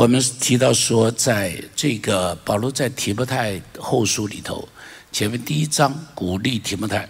[0.00, 4.66] 我们提到说，在这个保罗在提摩太后书里头，
[5.12, 7.06] 前面第一章鼓励提摩太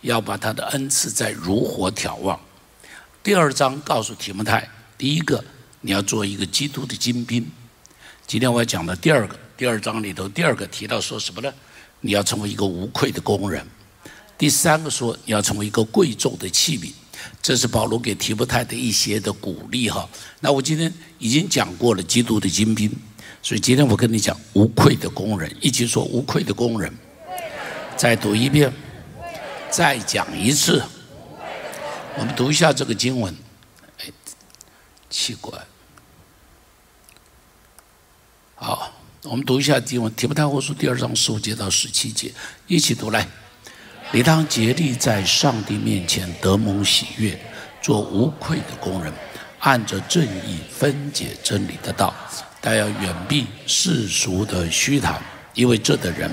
[0.00, 2.40] 要把他的恩赐在如火眺望。
[3.22, 5.44] 第二章告诉提摩太，第一个
[5.80, 7.48] 你要做一个基督的精兵。
[8.26, 11.54] 今天我要讲的第二个，第二章里头第二个提到说什么呢？
[12.00, 13.64] 你要成为一个无愧的工人。
[14.36, 16.90] 第三个说你要成为一个贵重的器皿。
[17.40, 20.08] 这是保罗给提伯太的一些的鼓励哈。
[20.40, 22.90] 那我今天已经讲过了基督的精兵，
[23.42, 26.92] 所以今天我跟你讲无愧的工人，一起说无愧的工人。
[27.96, 28.72] 再读一遍，
[29.70, 30.82] 再讲一次。
[32.16, 33.34] 我们读一下这个经文。
[33.98, 34.06] 哎，
[35.10, 35.58] 奇怪。
[38.54, 42.32] 好，我们读一下经文，提伯太后书第二章十五节到十七节，
[42.66, 43.26] 一起读来。
[44.10, 47.38] 你当竭力在上帝面前得蒙喜悦，
[47.82, 49.12] 做无愧的工人，
[49.58, 52.14] 按着正义分解真理的道，
[52.58, 55.20] 但要远避世俗的虚谈，
[55.52, 56.30] 因为这的人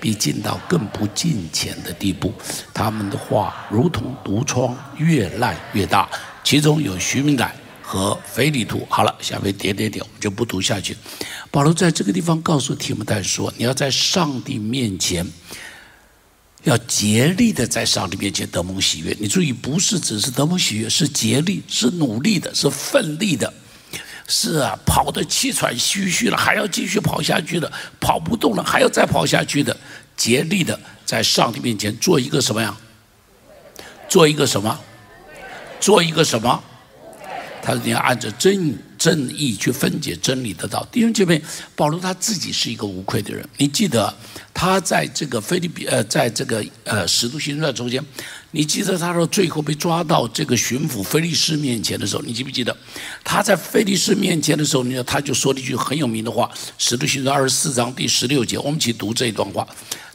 [0.00, 2.32] 必进到更不近前的地步。
[2.72, 6.08] 他们的话如同毒疮，越烂越大。
[6.42, 8.86] 其中有徐明乃和腓力图。
[8.88, 10.96] 好了，下面点点点，我们就不读下去。
[11.50, 15.26] 保罗在这个地方告诉提摩太说：“你要在上帝面前。”
[16.68, 19.16] 要竭力的在上帝面前得蒙喜悦。
[19.18, 23.52] 你注意，不是只是得蒙喜悦，是竭力，是努力的，是奋力的，
[24.26, 29.76] 是啊，跑得气喘吁吁了，还要继续跑下去的，跑不动了，还要再跑下去的，
[30.16, 32.76] 竭力的在上帝面前做一个什么呀？
[34.08, 34.78] 做一个什么？
[35.80, 36.62] 做一个什么？
[37.62, 41.40] 他说：“你要按照正正义去分解真理的道。”弟兄姐妹，
[41.76, 43.48] 保罗他自己是一个无愧的人。
[43.56, 44.12] 你记得
[44.52, 48.04] 他在这个菲律宾呃，在这个呃使徒行传中间，
[48.50, 52.76] 你记得他说最后被抓到这个巡抚菲利斯面前的时候，你记不记得
[53.22, 59.66] 他在菲利斯面前的时候，你他就说了一句很有名的话，《使徒行传》二十四章第十六节，我们一起读这一段话。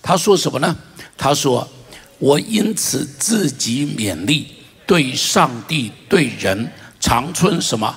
[0.01, 0.75] 他说什么呢？
[1.17, 1.67] 他说
[2.19, 4.47] ：“我因此自己勉励，
[4.85, 7.93] 对上帝对人。”长存什么？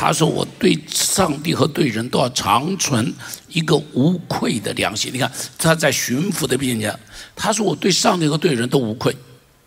[0.00, 3.12] 他说：“我对上帝和对人都要长存
[3.48, 6.98] 一个无愧的良心。”你看他在巡抚的面前，
[7.36, 9.14] 他说：“我对上帝和对人都无愧。”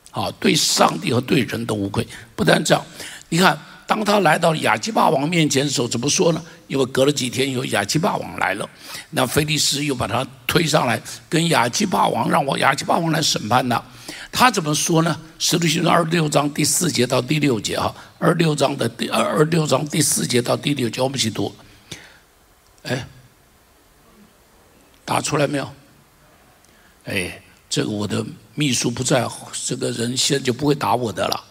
[0.10, 2.08] 啊，对上帝和对人都无愧。
[2.36, 2.84] 不但这样，
[3.30, 3.56] 你看，
[3.86, 6.42] 当他来到亚基霸王面前的时候，怎么说呢？
[6.68, 8.68] 因为隔了几天，有亚基霸王来了，
[9.12, 13.80] 那菲利斯又把他推上来，跟亚基霸王让我亚基霸王来审判他。
[14.36, 15.22] 他怎么说呢？
[15.38, 21.56] 使徒行传二十六章第四节到第六节啊，二六章的第二二六章第四节到第六节，我们一起读。
[22.82, 23.08] 哎，
[25.06, 25.70] 打出来没有？
[27.06, 29.30] 哎，这个我的秘书不在，
[29.66, 31.44] 这个人现在就不会打我的了。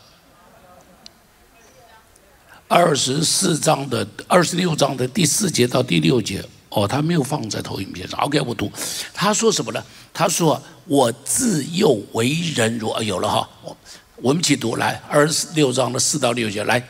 [2.66, 6.44] 二十四章的二十六章的第四节到第六节。
[6.74, 8.18] 哦，他没有放在投影片上。
[8.20, 8.72] OK，我读，
[9.12, 9.84] 他说什么呢？
[10.14, 13.02] 他说：“我自幼为人如啊……
[13.02, 13.76] 有了哈，我
[14.16, 16.82] 我们一起读来，二十六章的四到六节来。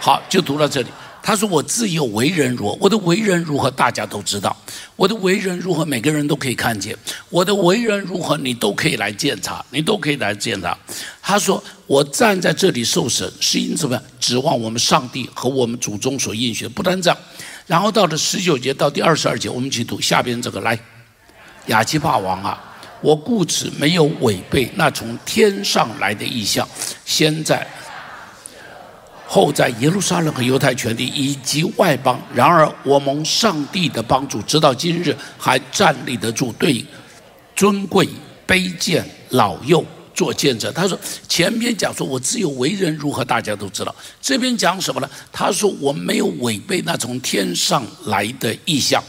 [0.00, 0.88] 好，就读到这里。”
[1.26, 4.54] 他说：“我自幼为人如何，我的为人如何，大家都知道；
[4.94, 6.94] 我的为人如何，每个人都可以看见；
[7.30, 10.78] 我的为人如何，你都可以来检查，你都可以来检查。”
[11.20, 14.00] 他说：“我站在这里受审，是因什么？
[14.20, 17.18] 指望我们上帝和我们祖宗所应许的，不单这样。
[17.66, 20.78] 然后到了十九节到第二十二节，我们去读下边这个来。
[21.66, 22.62] 亚基霸王啊，
[23.00, 26.68] 我故此没有违背那从天上来的意象，
[27.04, 27.66] 现在。”
[29.26, 36.84] 后在耶路撒冷和犹太全地以及外邦，然而我蒙上帝的帮助，直到今日还站立得住，对
[37.56, 38.08] 尊贵
[38.46, 39.84] 卑贱老幼
[40.14, 40.72] 做见证。
[40.72, 40.96] 他说：
[41.28, 43.92] 前边讲说我自有为人如何，大家都知道；
[44.22, 45.10] 这边讲什么呢？
[45.32, 49.02] 他说我没有违背那从天上来的意象。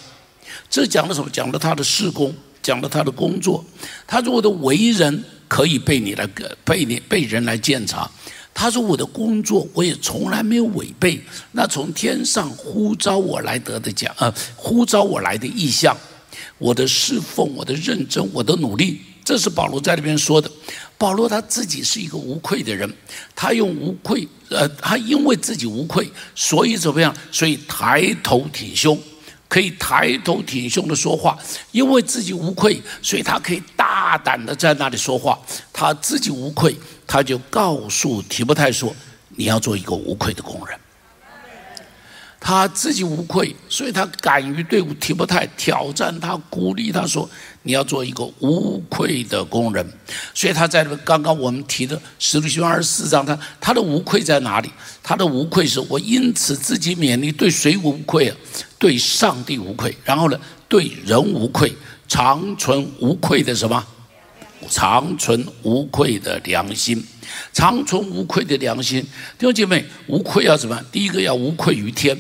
[0.70, 1.30] 这讲的什么？
[1.30, 2.34] 讲了他的事工，
[2.64, 3.64] 讲了他的工作。
[4.08, 6.28] 他说我的为人可以被你来
[6.66, 8.10] 被你被人来检查。
[8.60, 11.22] 他说：“我的工作，我也从来没有违背
[11.52, 15.96] 那从天上呼召我来得的奖，呃，呼召我来的意向，
[16.58, 20.50] 我的侍奉，我的认真，我的努力，这是保罗在那边说的。
[20.98, 22.92] 保罗他自己是一个无愧的人，
[23.36, 27.16] 他用无愧，呃，他因为自己无愧，所以怎么样？
[27.32, 29.00] 所以抬头挺胸。”
[29.50, 31.40] 可以抬头挺胸的说话，
[31.72, 35.40] 因为自己无愧，所以他可以大胆的在那里说话。
[35.72, 36.76] 他自己无愧，
[37.08, 38.94] 他就告诉提伯泰说
[39.36, 40.78] ：“你要做一个无愧的工人。”
[42.40, 47.28] 他自己无愧，所以他敢于对提伯泰挑战他，鼓励他说
[47.64, 49.86] ：“你要做一个无愧的工人。”
[50.36, 54.70] 所以他在刚刚我们提的使徒行二十四章，他他的无愧在哪里？
[55.02, 58.38] 他的无愧是我因此自己勉励，对谁无愧啊？
[58.78, 59.98] 对上帝无愧。
[60.06, 60.40] 然后呢，
[60.70, 61.74] 对人无愧，
[62.08, 63.84] 长存无愧的什么？
[64.70, 67.06] 长存无愧的良心。
[67.54, 69.02] 长存无愧的良心，
[69.38, 70.82] 弟兄姐妹，无愧要什么？
[70.92, 72.18] 第一个要无愧于天，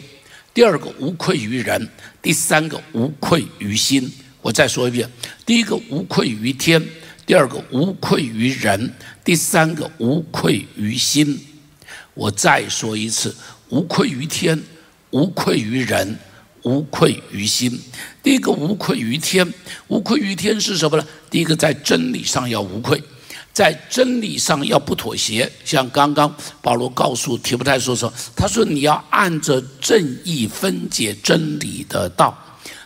[0.53, 1.89] 第二个无愧于人，
[2.21, 4.11] 第三个无愧于心。
[4.41, 5.09] 我再说一遍：
[5.45, 6.83] 第一个无愧于天，
[7.25, 8.93] 第二个无愧于人，
[9.23, 11.39] 第三个无愧于心。
[12.13, 13.33] 我再说一次：
[13.69, 14.61] 无愧于天，
[15.11, 16.19] 无愧于人，
[16.63, 17.79] 无愧于心。
[18.21, 19.53] 第一个无愧于天，
[19.87, 21.05] 无愧于天是什么呢？
[21.29, 23.01] 第一个在真理上要无愧。
[23.53, 26.31] 在真理上要不妥协，像刚刚
[26.61, 32.37] 保罗告诉提摩太说说，他说你要按着正义分解真理的道。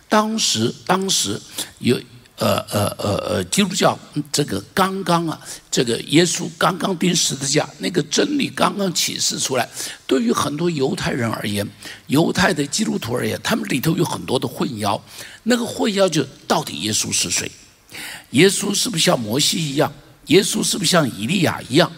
[0.07, 1.37] 当时，当时
[1.79, 1.99] 有
[2.41, 3.97] 呃呃呃呃，基督教
[4.31, 5.39] 这个刚刚啊，
[5.69, 9.69] 这个耶稣刚刚钉十字架，那个真理刚刚启示出来。
[10.07, 11.65] 对于很多犹太人而言，
[12.07, 14.99] 犹太的基督徒而言，他们里头有很多的混淆。
[15.43, 17.51] 那个混淆就到底耶稣是谁？
[18.31, 19.93] 耶稣是不是像摩西一样？
[20.25, 21.91] 耶稣是不是像以利亚一样？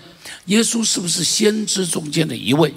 [0.47, 2.73] 耶稣是不是先知中间的一位？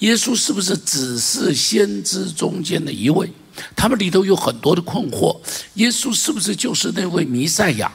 [0.00, 3.32] 耶稣是不是只是先知中间的一位？
[3.74, 5.36] 他们里头有很多的困惑。
[5.74, 7.90] 耶稣是不是就是那位弥赛亚？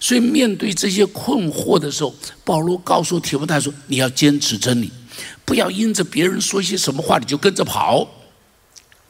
[0.00, 2.14] 所以面对这些困惑的时候，
[2.44, 4.90] 保罗告诉提摩太说：“你要坚持真理，
[5.44, 8.08] 不要因着别人说些什么话你就跟着跑，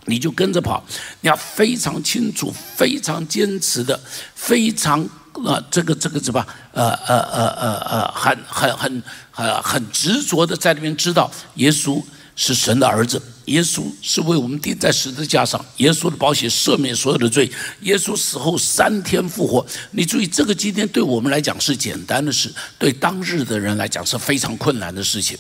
[0.07, 0.85] 你就跟着跑。
[1.21, 4.01] 你要非常清楚、非常坚持的、
[4.35, 5.09] 非常……”
[5.45, 6.45] 啊，这个这个什么？
[6.73, 9.03] 呃呃呃呃呃，很很很
[9.35, 12.03] 呃很执着的在那边知道，耶稣
[12.37, 17.51] 是神的儿子，耶稣是为我们钉在十字架上，耶稣的宝血赦免所有的罪，
[17.81, 19.67] 耶稣死后三天复活。
[19.93, 25.37] 你注意，这个今天对我们来讲是简单的事，对当日的人来讲是非常困难的事情，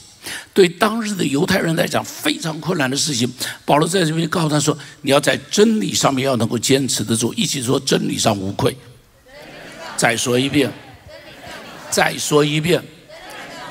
[0.54, 3.30] 对当日的犹太人来讲非常困难的事情。
[3.66, 8.74] 保罗在这边告诉他说：“你要在真理上面要能够坚持得住，一起说真理上无愧。”
[9.98, 10.72] 再说一遍，
[11.90, 12.82] 再说一遍，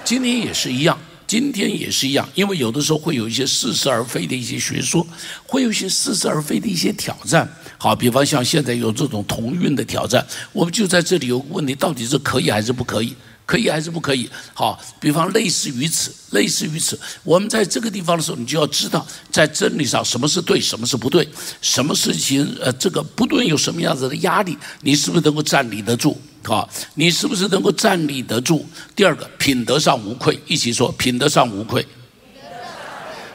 [0.04, 5.06] 今天也是一样，今天也是一样，因为有的时候会有一些似是而非的一些学说，
[5.46, 7.48] 会有一些似是而非的一些挑战。
[7.78, 13.16] 好，比方像现在有这种同运的挑战，我们就在这里有个问题：到底是可以还是不可以？
[13.48, 14.28] 可以还是不可以？
[14.56, 21.28] 好，比方类似于此，类似于此，我们在这个地方的时候，你就要知道，在真理上什么是对，什么是不对，
[21.62, 26.20] 什么事情呃，这个不论有什么样子的压力，你是不是能够站立得住？
[26.46, 28.64] 好，你是不是能够站立得住？
[28.96, 31.86] 第二个，品德上无愧，一起说，品德上无愧。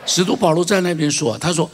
[0.07, 1.71] 使徒保罗在那边说，他说，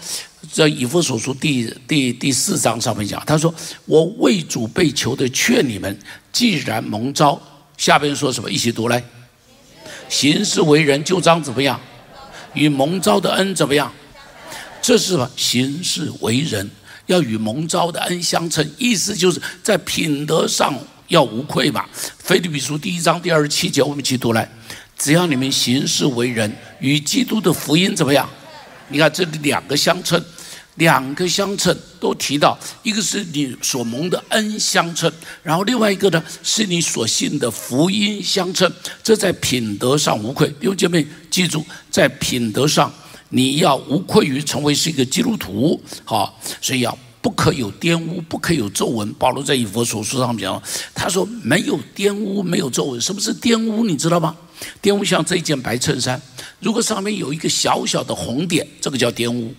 [0.50, 3.54] 在以弗所书第第第四章上面讲，他说，
[3.84, 5.98] 我为主被囚的劝你们，
[6.32, 7.40] 既然蒙召。
[7.76, 8.50] 下边说什么？
[8.50, 9.04] 一起读来。
[10.08, 11.78] 行事为人就章怎么样？
[12.54, 13.92] 与蒙召的恩怎么样？
[14.80, 15.30] 这是什么？
[15.36, 16.70] 行事为人
[17.04, 20.74] 要与蒙召的恩相称，意思就是在品德上
[21.08, 21.84] 要无愧嘛。
[22.18, 24.50] 腓立比书第一章第二十七节，我们一起读来。
[24.98, 26.50] 只要你们行事为人
[26.80, 28.28] 与基督的福音怎么样？
[28.88, 30.22] 你看这里两个相称。
[30.76, 35.10] 两个相称都提到，一个是你所蒙的恩相称，
[35.42, 38.70] 然后另外一个呢是你所信的福音相称。
[39.02, 42.92] 这在品德上无愧，弟兄姐妹记住，在品德上
[43.30, 49.12] 你要无愧于成为是一个基督徒，好，所以要不可有玷污，不可有皱纹。
[49.14, 50.62] 保罗在以弗所书上讲，
[50.94, 53.00] 他说没有玷污，没有皱纹。
[53.00, 53.84] 什么是玷污？
[53.84, 54.36] 你知道吗？
[54.80, 56.22] 玷污像这件白衬衫，
[56.60, 59.52] 如果上面有一个小小的红点，这个叫玷污。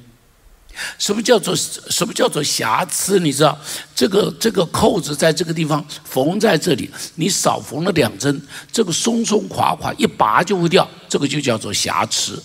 [0.97, 3.19] 什么叫做什么叫做瑕疵？
[3.19, 3.59] 你知道，
[3.93, 12.41] 这个这个扣子在这个地方缝在这里，你少缝了两针，这个松松垮垮一拔就会掉，这个就叫做瑕疵。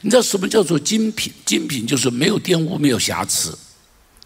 [0.00, 1.32] 你知道什么叫做精品？
[1.44, 3.56] 精品就是没有玷污，没有瑕疵，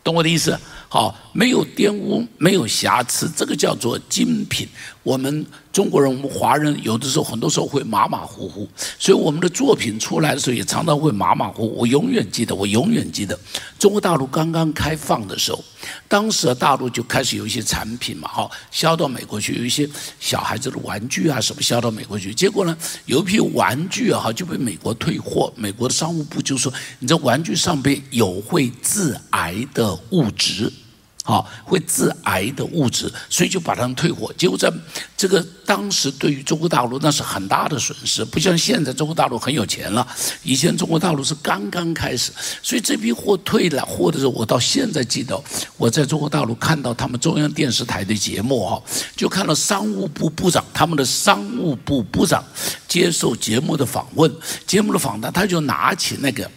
[0.02, 0.59] 懂我的意思？
[0.92, 4.66] 好，没有玷污，没有瑕疵，这个叫做精品。
[5.04, 8.68] 我们中国人，我们华人有的时候，很多时候会马马虎虎，
[8.99, 11.73] 所以我们的作品出来的时候也常常会马马虎。
[11.76, 13.38] 我永远记得，我永远记得，
[13.78, 15.62] 中国大陆刚刚开放的时候，
[16.09, 30.70] 当时大陆就开始有一些产品嘛，哈，销到美国去，有一些小孩子的玩具啊什么销到美国去，结果呢，有一批玩具啊，哈就被美国退货，美国的商务部就说，你这玩具上边有会致癌的物质。
[31.23, 34.33] 好，会致癌的物质，所以就把他们退货。
[34.39, 34.73] 结果在
[35.17, 40.05] 这个当时对于中国大陆那是很大的损失，不像现在中国大陆很有钱了。
[40.43, 45.39] 以前中国大陆是刚刚开始，所以这批货退了货的时候，我到现在记得
[45.77, 48.83] 我在中国大陆看到他们中央电视台的节目哈，
[49.15, 52.43] 就看到商务部部长他们的商务部部长
[52.89, 54.35] 接受节目的访问，
[54.67, 56.50] 节目的访谈他就拿起那个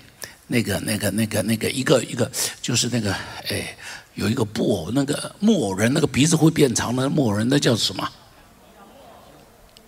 [0.48, 3.14] 那个那个那个那个一个一个就是那个
[3.50, 3.76] 哎。
[4.16, 8.10] 有一个布偶，那个木偶人，那个鼻子会变长的木偶人，那叫什么？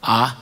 [0.02, 0.38] 啊？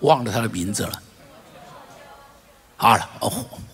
[0.00, 1.02] 忘了他的名字了。
[2.76, 3.08] 好了，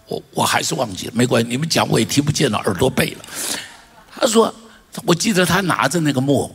[0.06, 3.24] 我我还是忘记了，没关系，你们讲我也听不见了，耳朵背了。
[4.14, 4.54] 他说，
[5.06, 6.54] 我记得他拿着那个木偶。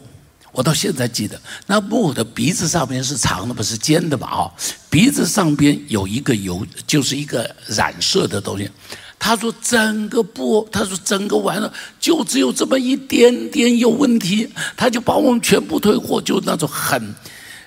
[0.53, 4.27] 我到现在记得，那木偶的鼻子上面是长的，不是尖的嘛？
[4.27, 4.53] 哈，
[4.89, 8.69] 鼻子上边有一个油，就是一个染色的东西。
[9.17, 17.15] 他说整个布，他说整个完了就只有这么一点点有问题，他就把我们全部退货，就那种很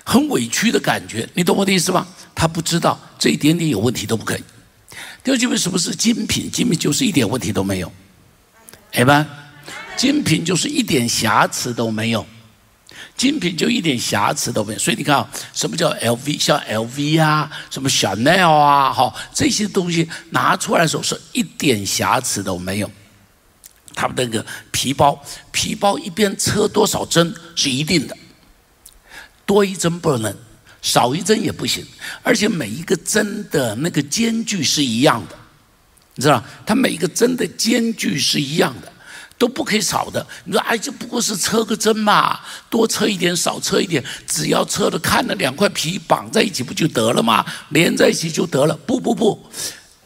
[0.05, 1.27] 很委屈的感觉。
[1.33, 2.07] 你懂我的意思吗？
[2.33, 4.43] 他不知道这一点点有问题都不可以。
[5.23, 6.49] 第二句为什么是精品？
[6.49, 7.91] 精品就是一点问题都没有，
[8.93, 9.27] 哎吧？
[9.97, 12.25] 精品就是一点瑕疵都没有。
[13.17, 16.39] 精品就一点瑕疵都没有，所以你看啊，什么叫 LV？
[16.39, 22.91] 像 LV 啊，什么 Chanel 啊，好，这些东西拿出来的时候是一点瑕疵都没有。
[23.95, 25.19] 他们那个皮包，
[25.51, 28.15] 皮包一边车多少针是一定的，
[29.47, 30.31] 多一针不能，
[30.83, 31.83] 少一针也不行，
[32.21, 35.35] 而且每一个针的那个间距是一样的，
[36.13, 38.93] 你知道它每一个针的间距是一样的。
[39.37, 40.25] 都不可以少的。
[40.45, 42.39] 你说，哎，这不过是车个针嘛，
[42.69, 47.45] 多车一点，少车一点，只要车的看了两块皮绑在一起不就得了吗？
[47.69, 48.75] 连在一起就得了。
[48.85, 49.39] 不不不，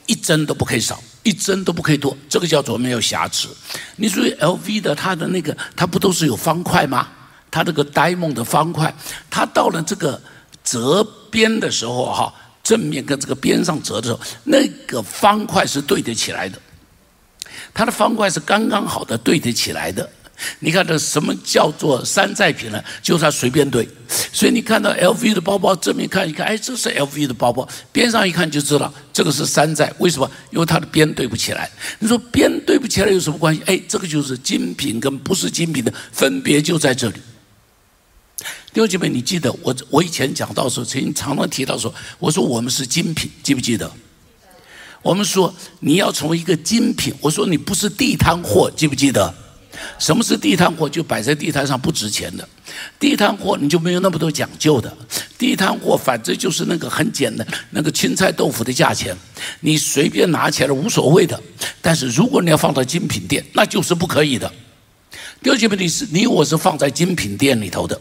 [0.06, 3.48] 一针都不可以少，一针都不可以多，这个叫做没有瑕疵。
[3.96, 7.08] 你注意 LV 的，它的那个，它不都是有方块吗？
[7.50, 8.94] 它这个 diamond 的方块，
[9.30, 10.22] 它到了这个
[10.64, 12.34] 折边的时候，哈，
[12.64, 16.58] 正面跟这个边上折的时候，那个方块是对得起来的。
[17.74, 20.10] 它的方块是刚刚好的对得起来的，
[20.60, 22.84] 你看这什么叫做山寨品呢？
[23.02, 23.88] 就是它随便对，
[24.34, 29.94] 所以你看到 LV 的包包正面看一看，哎，这是 LV 的包包，边上一看就知道这个是山寨。
[30.00, 30.30] 为什么？
[30.50, 31.70] 因为它的边对不起来。
[32.00, 33.62] 你说边对不起来有什么关系？
[33.66, 37.16] 哎，这个就是精品跟不是精品的分别就在这里。
[38.74, 43.92] 弟兄姐妹，你记得我我以前讲到时候曾经常常提到说，我说我们是精品，记不记得？
[45.02, 49.34] 我们说你要成为一个精品，我说你不是地摊货，记不记得？
[49.98, 50.88] 什么是地摊货？
[50.88, 52.48] 就摆在地摊上不值钱的，
[53.00, 54.96] 地摊货你就没有那么多讲究的。
[55.40, 59.16] 地摊货反正就是那个很简单，那个青菜豆腐的价钱，
[59.62, 61.42] 你随便拿起来无所谓的。
[61.82, 64.52] 但是如果你要放到精品店，那就是不可以的。
[65.42, 68.00] 第二个问题是你我是放在精品店里头的，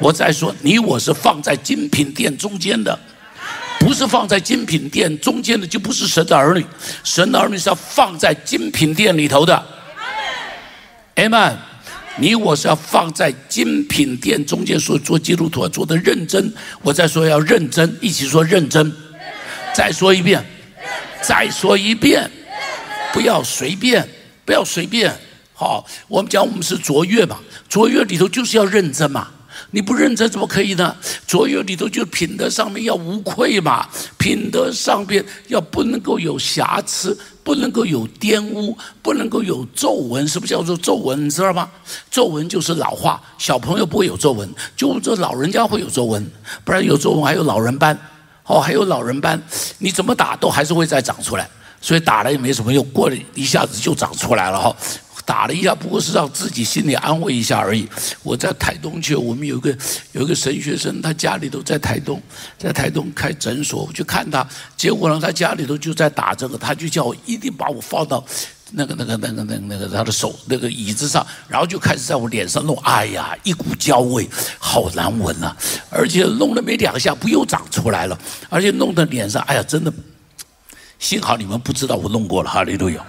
[0.00, 2.98] 我再说你我是放在精品店中间的。
[3.84, 6.64] 不是放在精品店中间的，就不是神的儿女。
[7.02, 9.62] 神的儿女是要放在精品店里头的。
[11.16, 11.56] 阿门。
[12.16, 16.50] 你我是要放在精品店中间，所做基督徒做的认真。
[16.80, 18.90] 我再说要认真，一起说认真。
[19.74, 20.42] 再说一遍，
[21.20, 22.30] 再说一遍，
[23.12, 24.08] 不要随便，
[24.46, 25.12] 不要随便。
[25.52, 27.38] 好，我们讲我们是卓越嘛，
[27.68, 29.28] 卓越里头就是要认真嘛。
[29.70, 30.94] 你不认真怎么可以呢？
[31.26, 40.26] 卓越里头就品德上面要无愧嘛，品德上边要不能够有瑕疵，不能够有玷污，不能够有皱纹。
[40.28, 41.26] 什么叫做皱纹？
[41.26, 41.68] 你知道吗？
[42.10, 46.30] 皱纹就是老化，小朋友不会有皱纹，就这老人家会有皱纹，
[46.64, 47.98] 不然有皱纹还有老人斑，
[48.44, 49.42] 哦，还有老人斑，
[49.78, 51.48] 你怎么打都还是会再长出来，
[51.80, 54.74] 所以打了也没什么用，过了一下子就长出来了哈。
[55.26, 57.88] 打了一下，不过是让自己心里安慰一下而已。
[58.22, 59.76] 我在台东去，我们有个
[60.12, 62.20] 有一个神学生，他家里头在台东，
[62.58, 68.22] 在台东开诊所，我去看他，结果呢，他家里头就在打这个，他就叫我一定把我放到
[68.72, 74.28] 那个那个那个那个那个他的手那个椅子上，然后就开始在我脸上弄，哎呀，一股焦味，
[74.58, 75.56] 好难闻啊！
[75.90, 78.18] 而且弄了没两下，不又长出来了，
[78.50, 79.92] 而且弄的脸上，哎呀，真的，
[80.98, 83.04] 幸好你们不知道我弄过了，哈利路亚。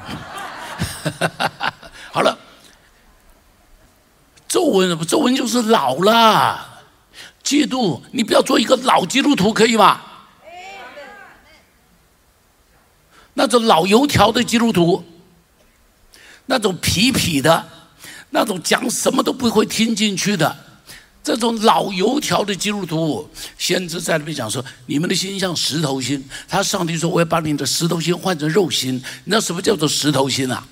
[2.15, 2.39] 好了，
[4.47, 5.03] 皱纹什么？
[5.03, 6.65] 皱纹就是老了。
[7.43, 9.99] 嫉妒，你不要做一个老基督徒，可以吗？
[13.33, 15.03] 那种老油条的基督徒，
[16.45, 17.67] 那种痞痞的，
[18.29, 20.55] 那种讲什么都不会听进去的，
[21.21, 26.25] 这种老油条的基督徒，先知在那边讲说：你们的心像石头心。
[26.47, 29.03] 他上帝说：我要把你的石头心换成肉心。
[29.25, 30.65] 那什么叫做石头心啊？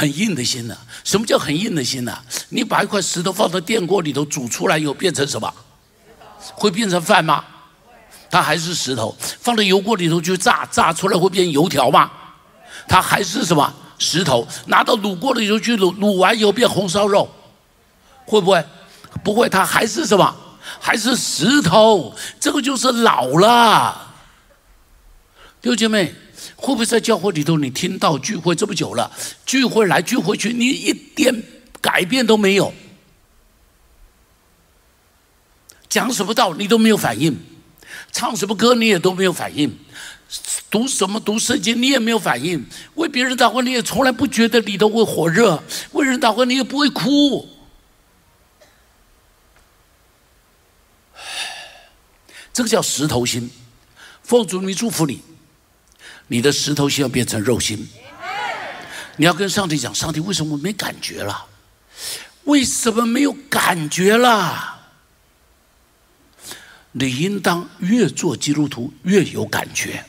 [0.00, 0.74] 很硬的心呢。
[1.04, 2.18] 什么叫很硬的心呢？
[2.48, 5.52] 你把一块石头放到电锅里头煮出来以后，变成什么？
[6.54, 7.44] 会变成饭吗？
[8.30, 9.14] 它还是石头。
[9.18, 12.10] 放到油锅里头去炸，炸出来会变油条吗？
[12.88, 13.70] 它还是什么？
[13.98, 14.48] 石头。
[14.68, 17.28] 拿到卤锅里头去卤，卤完以后变红烧肉，
[18.24, 18.64] 会不会？
[19.22, 20.34] 不会，它还是什么？
[20.80, 22.14] 还是石头。
[22.40, 24.14] 这个就是老了。
[25.60, 26.14] 六姐妹，
[26.60, 29.10] 会不会在教会里头，你听到聚会这么久了，
[29.46, 31.42] 聚会来聚会去，你一点
[31.80, 32.72] 改变都没有？
[35.88, 37.36] 讲什么道你都没有反应，
[38.12, 39.76] 唱什么歌你也都没有反应，
[40.70, 42.64] 读什么读圣经你也没有反应，
[42.94, 45.60] 为别人祷告你也从来不觉得里头会火热，
[45.92, 47.48] 为人祷告你也不会哭。
[52.52, 53.50] 这个叫石头心，
[54.22, 55.22] 奉主名祝福你，
[56.32, 57.88] 你的石头心要变成肉心。
[59.16, 61.44] 你要跟上帝讲，上帝为什么没感觉了？
[62.44, 64.78] 为什么没有感觉了？
[66.92, 70.04] 你应当越做基督徒越有感觉，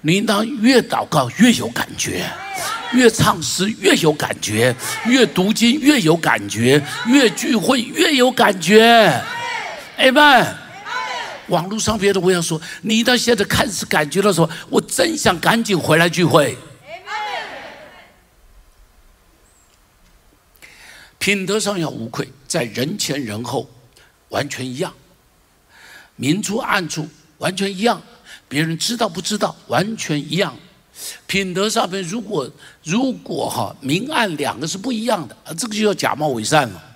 [0.00, 2.28] 你应当越祷告越有感觉，
[2.92, 4.74] 越唱诗越有感觉，
[5.06, 9.22] 越读经越有感觉，越聚会越有感觉。
[9.96, 10.67] Amen。
[11.48, 16.56] 网络上别的我要说，你到现在开始感觉到说，我真想赶紧回来聚会。
[21.18, 23.68] 品德上要无愧，在人前人后
[24.28, 24.94] 完全一样，
[26.16, 27.06] 明处暗处
[27.38, 28.00] 完全一样，
[28.48, 30.56] 别人知道不知道完全一样。
[31.26, 32.50] 品德上面如果
[32.82, 36.87] 如果哈明暗两个是不一样的，啊，这个就叫假冒伪善了。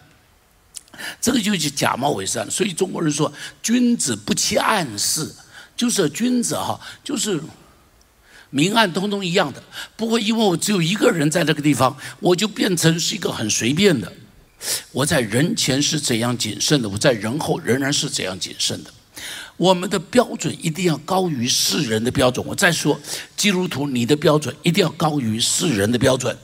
[1.21, 3.33] 这个就是假冒伪善，所以中国人说
[3.63, 5.31] “君子不欺暗室”，
[5.77, 7.41] 就是君子哈，就是
[8.51, 9.63] 明暗通通一样的，
[9.97, 14.13] 不会因为我只有一个人在这个地方，我就变成是一个很随便的。
[14.93, 18.91] 我在人前是怎样谨慎的，我在人后仍然是怎样谨慎的。
[19.57, 22.45] 我们的标准一定要高于世人的标准。
[22.47, 22.99] 我再说，
[23.37, 26.37] 基督徒，你的标准一定要高于世人的标准，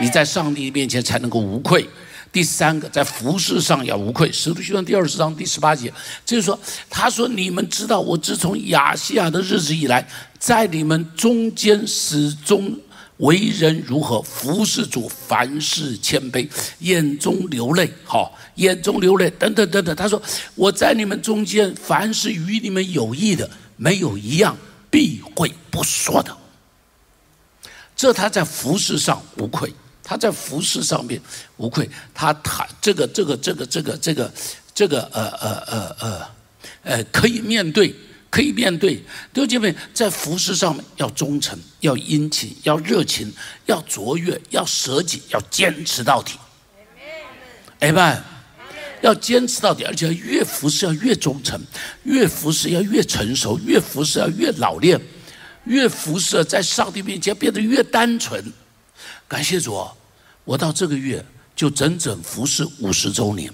[0.00, 1.88] 你在上帝面前才能够无愧。
[2.34, 4.30] 第三个，在服饰上要无愧。
[4.32, 5.94] 使徒行传第二十章第十八节，
[6.26, 6.58] 就是说，
[6.90, 10.04] 他说：“你们知道，我自从亚细亚的日子以来，
[10.36, 12.76] 在你们中间始终
[13.18, 16.48] 为人如何服侍主，凡事谦卑，
[16.80, 20.20] 眼中流泪，好，眼中流泪，等等等等。”他说
[20.56, 24.56] ：“我在你们中间，凡是与你们有益的，没有一样
[24.90, 26.36] 避讳不说的。”
[27.94, 29.72] 这他在服饰上无愧。
[30.04, 31.18] 他在服饰上面
[31.56, 34.32] 无愧，他他这个这个这个这个这个
[34.74, 36.28] 这个呃呃呃呃
[36.82, 37.94] 呃可以面对，
[38.28, 38.96] 可以面对。
[39.32, 43.32] 弟兄姐妹，在服饰上面要忠诚，要殷勤，要热情，
[43.64, 46.34] 要卓越，要舍己，要坚持到底。
[47.80, 48.22] 哎吧，
[49.00, 51.58] 要坚持到底，而且越服侍要越忠诚，
[52.02, 55.00] 越服侍要越成熟，越服侍要越老练，
[55.64, 58.44] 越服侍在上帝面前变得越单纯。
[59.26, 59.88] 感谢主，
[60.44, 61.24] 我到这个月
[61.56, 63.52] 就整整服侍五十周年，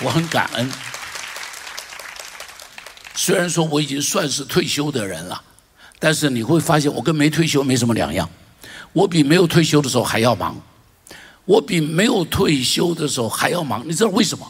[0.00, 0.70] 我很感恩。
[3.14, 5.42] 虽然说我已经算是退休的人了，
[5.98, 8.28] 但是你会发现我跟没退休没什么两样。
[8.92, 10.60] 我比没有退休的时候还要忙，
[11.44, 13.82] 我比没有退休的时候还要忙。
[13.88, 14.46] 你知道为什么？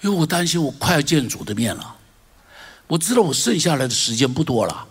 [0.00, 1.96] 因为我担心我快要见主的面了，
[2.86, 4.86] 我知道我剩下来的时间不多了。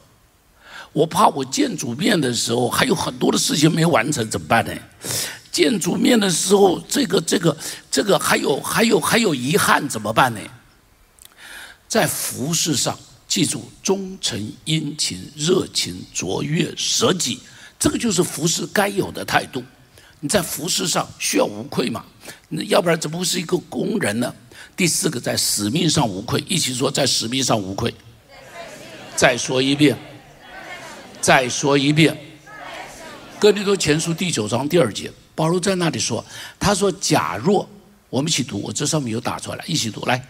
[0.98, 4.74] 我怕我见主面的时候还有很多的事情没完成，怎么办呢？
[5.52, 7.56] 见主面的时候，这个、这个、
[7.92, 10.42] 这个还有、还有、还有遗憾，怎么办呢？
[11.88, 17.42] 在服饰上，记住忠诚、殷勤、热情、卓越、舍己，
[17.78, 19.64] 这个就是服饰该有的态度。
[20.20, 22.04] 你在服饰上需要无愧嘛？
[22.50, 24.34] 那要不然怎么会是一个工人呢？
[24.76, 27.94] 第四个，在使命上无愧，一起说，在使命上无愧。
[29.16, 29.96] 再说一遍。
[31.28, 32.16] 再说一遍，
[33.38, 36.24] 《哥林多前书》第九章第二节，保罗在那里说
[36.58, 37.68] ：“他说，假若
[38.10, 40.26] 我们一起读，我这上面有打出来，一起读来。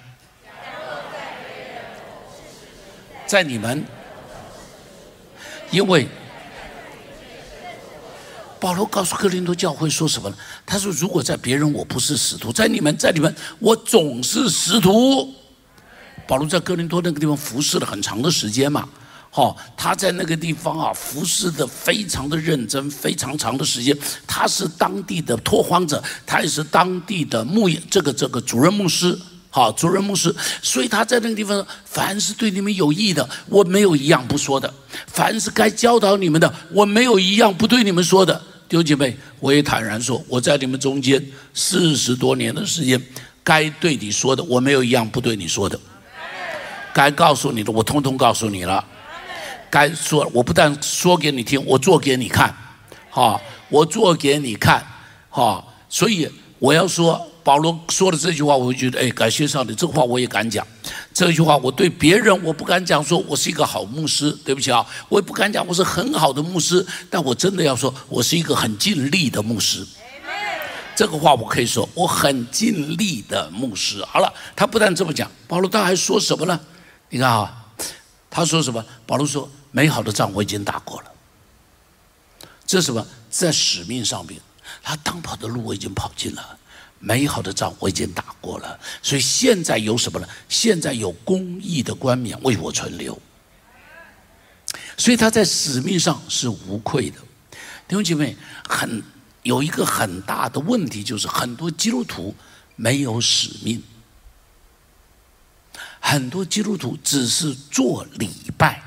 [3.27, 3.85] 在你们，
[5.69, 6.07] 因为
[8.59, 10.35] 保罗告诉哥林多教会说什么呢？
[10.65, 15.31] 他说：如果在别人我不是使徒，在你们，在你们我总是使徒。
[16.25, 18.89] 保罗在哥林多那个地方服侍了很长的时间嘛。”
[19.29, 23.95] 好，他在那个地方啊，服侍的非常的认真，非常长的时间。
[24.25, 29.15] 他是当地的拓荒者，他也是当地的牧业这个这个主任牧师，
[29.51, 30.33] 好，主任牧师。
[30.63, 34.67] 所以他在那个地方，凡是对你们有益的，我没有一样不说的；
[35.05, 38.41] 凡是该教导你们的，我没有一样不对你们说的。
[38.67, 42.99] 弟兄姐妹，我也坦然说，我在你们中间四十多年的时间，
[43.43, 45.77] 该对你说的，我没有一样不对你说的；
[46.91, 48.83] 该告诉你的，我通通告诉你了。
[49.69, 52.53] 该说，我不但说给你听，我做给你看，
[53.09, 54.85] 哈，我做给你看，
[55.29, 60.65] 哈，所以我要说保罗说的这句话，我会觉得，哎，感谢上帝，这话我也敢讲。
[61.13, 69.85] 这句话我对别人我不敢讲，说我是一个好牧师，对不起啊，我也不敢讲我是很好的牧师，但我真的要说，我是一个很尽力的牧师。
[70.95, 74.03] 这个话我可以说，我很尽力的牧师。
[74.05, 76.59] 好了，他不但这么讲，保罗他还说什么呢？
[77.09, 77.63] 你看啊。
[78.29, 78.83] 他说什么？
[79.07, 81.11] 保罗说：“美好的仗我已经打过了。
[82.65, 83.05] 这是什么？
[83.29, 84.41] 在使命上面，
[84.81, 86.57] 他当跑的路我已经跑尽了。
[86.97, 88.79] 美好的仗我已经打过了。
[89.03, 90.27] 所以现在有什么呢？
[90.49, 93.15] 现在有公义的冠冕为我存留。
[94.97, 97.19] 所以他在使命上是无愧的。
[97.87, 98.35] 弟兄姐妹，
[98.67, 99.03] 很
[99.43, 102.33] 有一个很大的问题，就是很多基督徒
[102.75, 103.83] 没有使命。”
[106.01, 108.81] 很多基督徒只是做礼拜、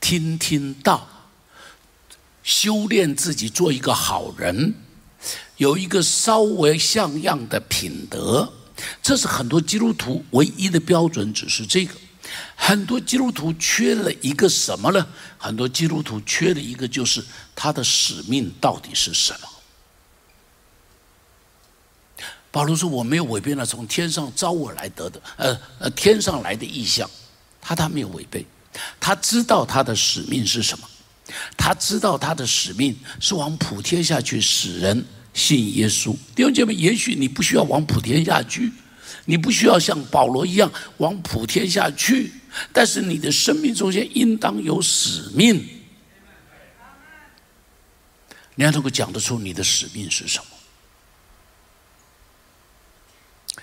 [0.00, 1.06] 听听道、
[2.42, 4.74] 修炼自己，做一个好人，
[5.58, 8.52] 有一个稍微像样的品德，
[9.02, 11.94] 这是很多基督徒唯一的标准，只是这个。
[12.54, 15.06] 很多基督徒缺了一个什么呢？
[15.36, 19.48] 很多基督徒缺了一个，就是他的使命到底是什么？
[22.52, 27.08] 保罗说：“我没有违背了从天上招我来得的，呃呃，天上来的意象，
[27.60, 28.44] 他他没有违背，
[28.98, 30.88] 他知道他的使命是什么，
[31.56, 35.04] 他知道他的使命是往普天下去使人
[35.34, 36.14] 信耶稣。
[36.34, 38.72] 弟兄姐妹，也许你不需要往普天下去，
[39.24, 42.32] 你不需要像保罗一样往普天下去，
[42.72, 45.66] 但是你的生命中间应当有使命，
[48.54, 50.44] 你要能够讲得出你的使命是什么。”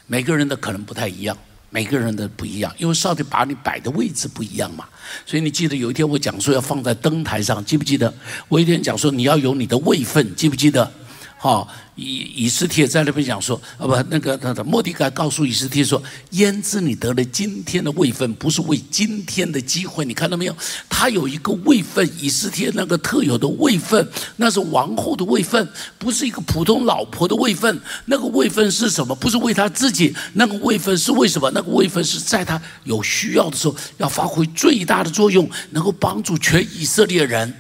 [0.10, 1.38] 每个人的可能不太一样，
[1.70, 4.86] 每个人的不一样，因为上帝把你摆的位置不一样嘛。
[5.26, 8.14] 所以你记得有一天我讲说要放在灯台上，记不记得？
[8.48, 10.92] 我一天讲说你要有你的位分，记不记得？
[11.38, 11.68] 好。
[12.00, 20.06] 以以斯帖在那边讲说，啊不，那个他的莫迪盖告诉以斯帖说，焉知你得了今天的位分，不是为今天的机会？
[20.06, 20.56] 你看到没有？
[20.88, 27.82] 他有一个位分，以斯帖那个特有的位分，那是王后的位分，不是一个普通老婆的位分。
[28.06, 29.16] 那个位分是什么？
[29.16, 31.50] 不是为他自己，那个位分是为什么？
[31.50, 37.52] 那个位分是在他有需要的时候，要发挥最大的作用，能够帮助全以色列人。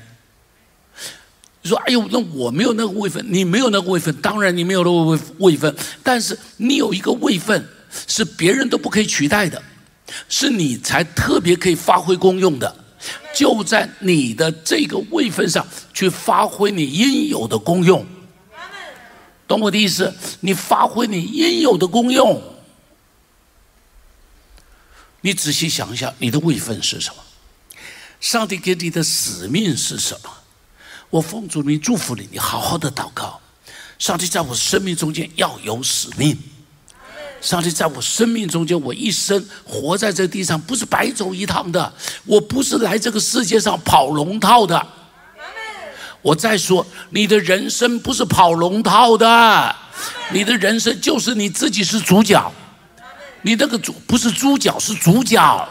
[1.68, 5.76] 说：“哎呦，那我没有那个位分，你没有那个位分，当然你没有那个位位分。
[6.02, 7.68] 但是你有一个位分，
[8.08, 9.62] 是别人都不可以取代的，
[10.30, 12.84] 是你才特别可以发挥功用的。
[13.36, 18.04] 就在你的这个位分上去发挥你应有的功用，
[19.48, 20.12] 懂我的意思？
[20.40, 22.42] 你发挥你应有的功用，
[25.22, 27.24] 你仔细想一下，你的位分是什么？
[28.20, 30.32] 上帝给你的使命是什么？”
[31.10, 33.40] 我奉主名祝福你，你好好的祷告。
[33.98, 36.38] 上帝在我生命中间要有使命。
[37.40, 41.94] 上帝在我生命中间，我一生活在这地上不是白走一趟的。
[42.26, 44.86] 我不是来这个世界上跑龙套的。
[46.22, 49.76] 我再说，你的人生不是跑龙套的，
[50.34, 52.52] 你的人生就是你自己是主角。
[53.44, 55.70] 你那个主不是猪脚，是主角。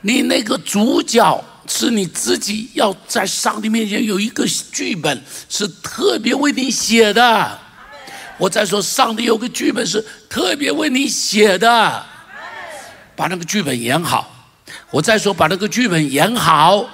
[0.00, 1.44] 你那个主角。
[1.68, 7.58] 是你自己要在上帝面前有一个剧本，是特别为你写的。
[8.38, 12.04] 我再说，上帝有个剧本是特别为你写的，
[13.14, 14.30] 把那个剧本演好。
[14.90, 16.88] 我再说，把那个剧本演好。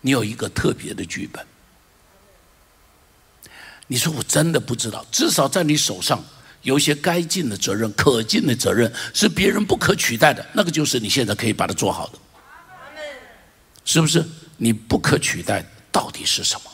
[0.00, 1.46] 你有一个特别的剧本。
[3.86, 6.22] 你说我真的不知道，至少在你手上。
[6.64, 12.18] 有些该尽的责任、可尽的责任是别人不可取代的，那个就是你现在可以把它做好的，
[13.84, 14.24] 是不是？
[14.56, 16.70] 你不可取代到底是什么？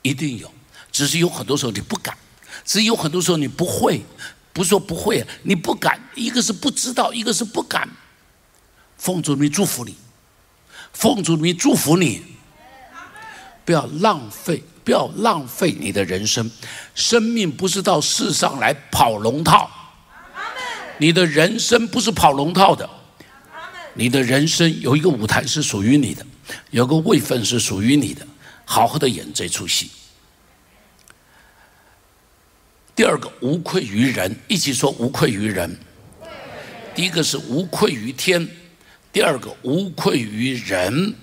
[0.00, 0.52] 一定有，
[0.90, 2.16] 只是有很多时候你不敢，
[2.64, 4.00] 只是有很多时候你不会，
[4.52, 6.00] 不说不会，你不敢。
[6.14, 7.88] 一个是不知道，一个是不敢。
[8.96, 9.96] 奉主名祝福你，
[10.92, 12.22] 奉主名祝福你，
[13.64, 14.62] 不要浪费。
[14.84, 16.50] 不要浪费你的人生，
[16.94, 19.70] 生命不是到世上来跑龙套，
[20.98, 22.88] 你的人生不是跑龙套的，
[23.94, 26.26] 你的人生有一个舞台是属于你的，
[26.70, 28.26] 有个位分是属于你的，
[28.64, 29.90] 好好的演这出戏。
[32.94, 35.78] 第二个无愧于人，一起说无愧于人。
[36.94, 38.46] 第一个是无愧于天，
[39.10, 41.14] 第二个无愧于人。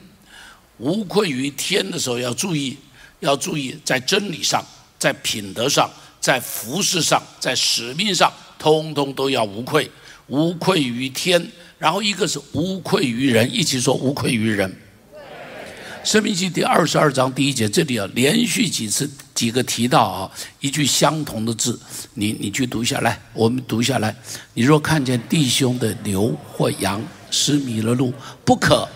[0.79, 2.77] 无愧于天的时候要注意，
[3.19, 4.63] 要注意在真理上，
[4.97, 9.89] 在品德上，在服饰上，在使命上，通通都要无愧，
[10.27, 11.51] 无愧于天。
[11.77, 14.75] 然后一个是无愧于人，一起说无愧于人。
[16.03, 21.77] 生命记第二十二章第一节，这里啊连续几次几个提到啊一句相同的字，
[22.13, 24.15] 你你去读下来，我们读下来。
[24.53, 28.13] 你若看见弟兄的牛或羊失迷了路，
[28.45, 28.87] 不可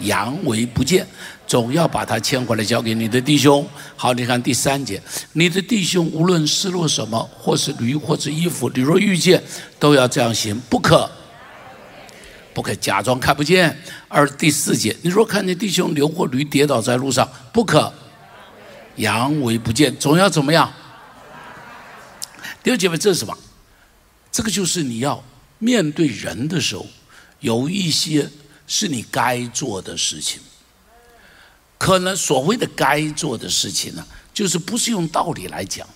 [0.00, 1.06] 佯为不见，
[1.46, 3.66] 总要把它牵回来交给你的弟兄。
[3.96, 5.00] 好，你看第三节，
[5.32, 9.42] 你的弟兄无论失落什么，或是驴，或是衣服，你若遇见，
[9.78, 11.10] 都要这样行，不可。
[12.52, 13.76] 不可假装看不见。
[14.06, 17.92] 而第四节，你若看见弟兄牛或驴跌倒在路上，不可
[18.96, 20.72] 佯为不见，总要怎么样？
[22.62, 23.36] 第二姐妹，这是什么？
[24.30, 25.22] 这个就是你要
[25.58, 26.86] 面对人的时候，
[27.40, 28.30] 有一些
[28.66, 30.40] 是你该做的事情。
[31.84, 35.86] 可能所谓的该做的事情呢，就是不是用道理来讲，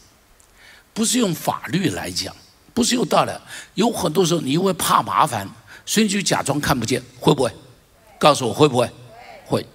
[0.92, 2.36] 不是用法律来讲，
[2.74, 3.32] 不是用道理。
[3.72, 5.48] 有很多时候，你因为怕麻烦。
[5.86, 7.50] 所以就假装看不见，会不会？
[8.18, 8.90] 告诉我会不会？
[9.46, 9.66] 会。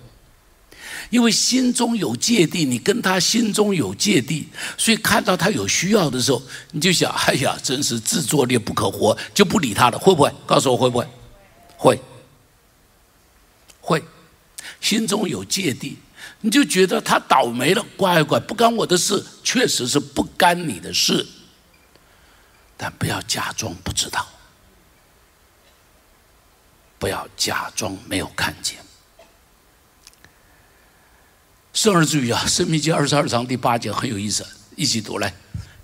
[1.09, 4.47] 因为心中有芥蒂，你跟他心中有芥蒂，
[4.77, 6.39] 所以看到他有需要的时候，
[6.73, 10.31] 你就想：哎呀，真是自作孽不可活，就不理他了，会不会？
[10.45, 11.07] 告诉我会不会？
[11.75, 11.99] 会。
[13.81, 14.03] 会。
[14.79, 15.97] 心中有芥蒂，
[16.45, 21.25] 你就觉得他倒霉了，乖乖，不干我的事，确实是不干你的事，
[22.75, 24.27] 但不要假装不知道。
[26.99, 28.77] 不要假装没有看见。
[31.71, 35.33] 生儿注意啊，《生命记》二十二章第八节很有意思，一起读来。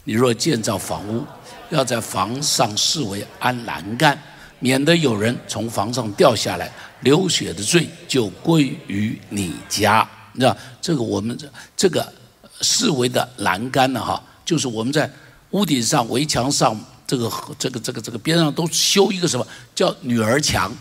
[0.04, 1.26] 你若建造房屋，
[1.69, 4.22] 要在房上视为安栏杆，
[4.60, 6.69] 免得有人从房上掉下来，
[7.00, 10.06] 流血的罪就归于你家。
[10.39, 12.13] 你知道这个我们这这个
[12.62, 13.99] 四维的栏杆呢？
[13.99, 15.12] 哈，就是我们在
[15.49, 20.71] 屋顶上、围墙上，这个这个这个这个边上都修一个什么叫女儿墙。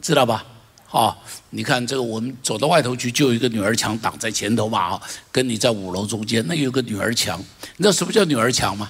[0.00, 0.46] 知道吧？
[0.86, 5.02] 好，你看这个，我们走到外头去，就有一个女儿墙挡在前头嘛，啊，
[5.32, 7.36] 跟你在五楼中间，那有个女儿墙。
[7.76, 8.88] 你知道什么叫女儿墙吗？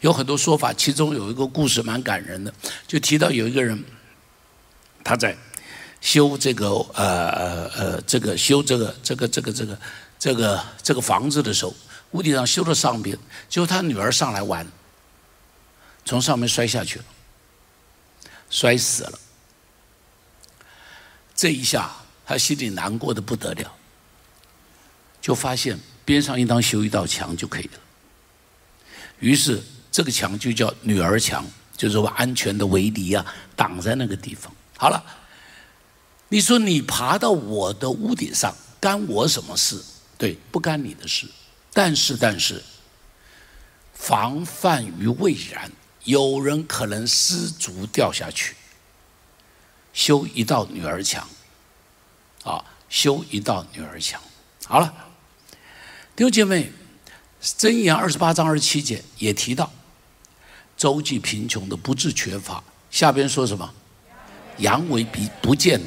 [0.00, 2.50] 有很多说法，其中有一个故事蛮感人的，
[2.86, 3.84] 就提到有一个人，
[5.04, 5.36] 他在
[6.06, 9.78] 修这个呃呃呃这个修这个这个这个这个
[10.20, 11.74] 这个这个房子的时候，
[12.12, 14.64] 屋顶上修到上边，结果他女儿上来玩，
[16.04, 17.04] 从上面摔下去了，
[18.48, 19.18] 摔死了。
[21.34, 21.90] 这一下，
[22.24, 23.72] 他心里难过的不得了，
[25.20, 27.80] 就发现边上应当修一道墙就可以了。
[29.18, 31.44] 于是这个墙就叫女儿墙，
[31.76, 34.54] 就是说安全的围篱啊，挡在那个地方。
[34.76, 35.04] 好了，
[36.28, 39.80] 你说你爬到我的屋顶上，干我什么事？
[40.18, 41.26] 对，不干你的事。
[41.72, 42.62] 但是，但是，
[43.94, 45.70] 防范于未然，
[46.04, 48.56] 有人可能失足掉下去。
[49.92, 51.26] 修一道女儿墙，
[52.42, 54.20] 啊，修一道女儿墙。
[54.66, 54.92] 好了，
[56.16, 56.72] 弟兄姐妹，
[57.42, 59.72] 箴言二十八章二十七节也提到，
[60.76, 62.62] 周济贫穷的不致缺乏。
[62.90, 63.72] 下边说什么？
[64.58, 65.86] 阳为必不见了，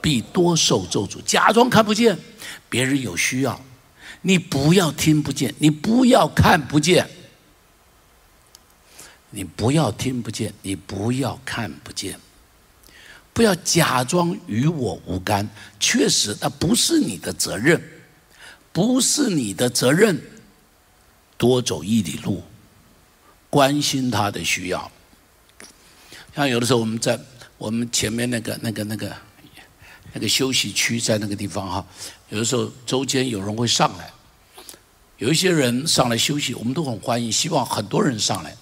[0.00, 1.20] 必多受咒诅。
[1.24, 2.18] 假装看不见，
[2.68, 3.60] 别人有需要，
[4.22, 7.08] 你不要听不见，你不要看不见，
[9.30, 12.18] 你不要听不见，你不要看不见。
[13.32, 17.80] 不要假装与我无干，确实那不是你的责任，
[18.72, 20.20] 不是你的责任。
[21.36, 22.42] 多走一里路，
[23.48, 24.90] 关心他的需要。
[26.34, 27.16] 像有的时候我们在
[27.56, 29.14] 我们前面那个那个那个
[30.12, 31.86] 那个休息区，在那个地方哈，
[32.30, 34.12] 有的时候周间有人会上来，
[35.18, 38.56] 有一些人上来休息，我们都很欢迎，希望很多人上来。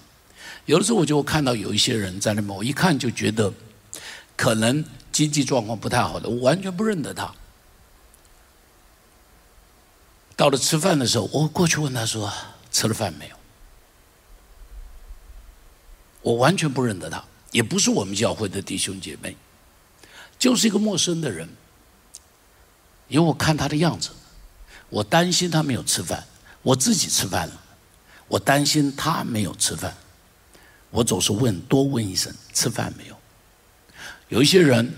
[0.67, 3.53] 有的时候我就会看到有一些人在那边，我一看就觉得。
[4.39, 7.35] 可能经济状况不太好的，我完全不认得他。
[10.37, 12.31] 到了吃饭的时候，我过去问他说
[12.71, 13.37] ：“吃了饭没有？”
[16.21, 19.35] 我完全不认得他，也不是我们教会的弟兄姐妹，
[20.39, 21.49] 就是一个陌生的人。
[23.09, 24.11] 因为我看他的样子，
[24.89, 26.27] 我担心他没有吃饭，
[26.63, 27.61] 我自己吃饭了，
[28.27, 29.97] 我担心他没有吃饭，
[30.91, 33.17] 我总是问多问一声吃饭没有。
[34.29, 34.93] 有一些人，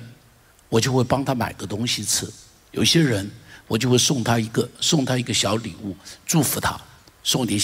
[0.71, 2.27] 我就会帮他买个东西吃；
[2.71, 3.31] 有一些人，
[3.67, 6.81] 我就会送他一个送他一个小礼物，祝福他，
[7.23, 7.61] 送点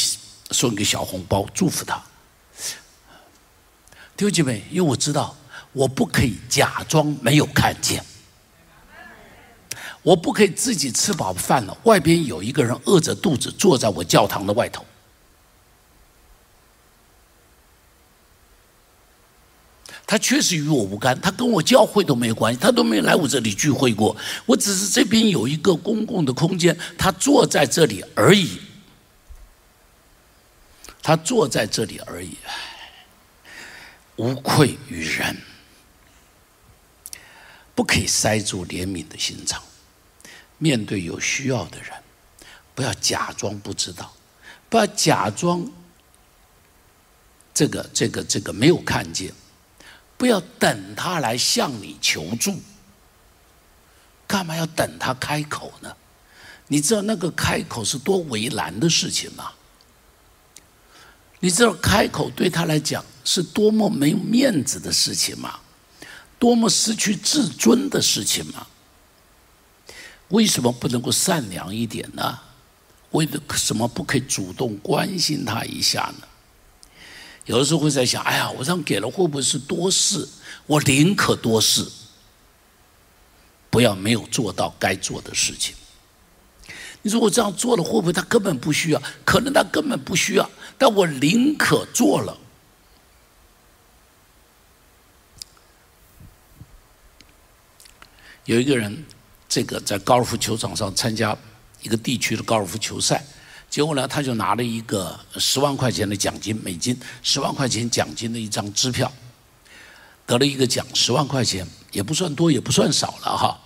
[0.50, 2.02] 送一个小红包，祝福他。
[4.14, 5.34] 弟兄姐妹，因为我知道
[5.74, 8.02] 我不可以假装没有看见，
[10.02, 14.86] 我不可以自己吃饱饭了，外边有一个人饿着肚子坐在我教堂的外头。
[20.06, 24.16] 他确实与我无干，他跟我教会都没有关系，他都没有来我这里聚会过。
[24.46, 28.60] 我只是这边有一个公共的空间，他坐在这里而已，
[31.02, 32.36] 他坐在这里而已。
[34.16, 35.36] 无愧于人，
[37.74, 39.62] 不可以塞住怜悯的心肠。
[40.58, 41.90] 面对有需要的人，
[42.74, 44.14] 不要假装不知道，
[44.68, 45.70] 不要假装
[47.52, 49.32] 这个、这个、这个没有看见，
[50.16, 52.60] 不要等他来向你求助。
[54.26, 55.94] 干嘛要等他开口呢？
[56.68, 59.52] 你知道那个开口是多为难的事情吗？
[61.40, 65.60] 你知道开口对他来讲是多么没有面子的事情吗？
[66.38, 68.66] 多么失去自尊的事情吗？
[70.28, 72.40] 为什么不能够善良一点呢？
[73.10, 76.26] 为什么不可以主动关心他一下呢？
[77.44, 80.28] 有的时候会在想：哎呀，我这样给了会不会是多事？
[80.66, 81.86] 我宁可多事，
[83.70, 85.74] 不要没有做到该做的事情。
[87.02, 89.02] 你说我这样做了，会不会他根本不需要？
[89.24, 92.36] 可能他根本不需要，但我宁可做了。
[98.44, 99.04] 有一个人，
[99.48, 101.36] 这个在高尔夫球场上参加
[101.82, 103.24] 一个地区的高尔夫球赛，
[103.70, 109.10] 结果呢，他就拿了一个十万块钱的奖金，美金十万块钱奖金的一张支票，
[110.26, 113.58] 得了一个奖，十万块钱也不算多，也不算少了哈。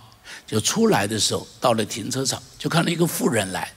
[0.47, 3.71] 就出来的时候，到了停车场，就看到一个妇人来，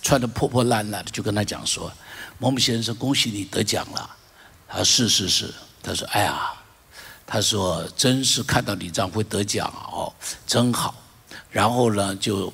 [0.00, 1.92] 穿的破破烂烂的，就跟他讲说
[2.38, 4.16] ：“某某先生，恭喜你得奖了。”
[4.68, 6.52] 他说：“是是是。”他说：“哎呀，
[7.26, 10.14] 他说真是看到你这样会得奖哦，
[10.46, 10.94] 真好。”
[11.50, 12.52] 然后呢，就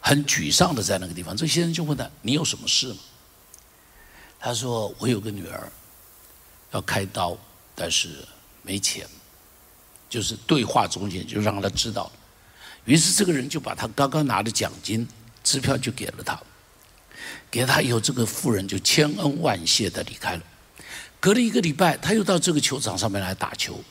[0.00, 1.36] 很沮丧的在那个地方。
[1.36, 2.96] 这先生就问他：“你有什么事吗？”
[4.40, 5.70] 他说：“我有个女儿
[6.72, 7.36] 要开刀，
[7.74, 8.26] 但是
[8.62, 9.06] 没钱。”
[10.08, 12.10] 就是对话中间就让他知道。
[12.84, 15.06] 于是这个人就把他刚刚拿的奖金
[15.42, 16.40] 支票就给了他，
[17.50, 20.42] 给了他以后，这个妇人就千恩万谢的离开了。
[21.26, 23.82] 隔了一个礼拜，他又到这个球场上面来打球，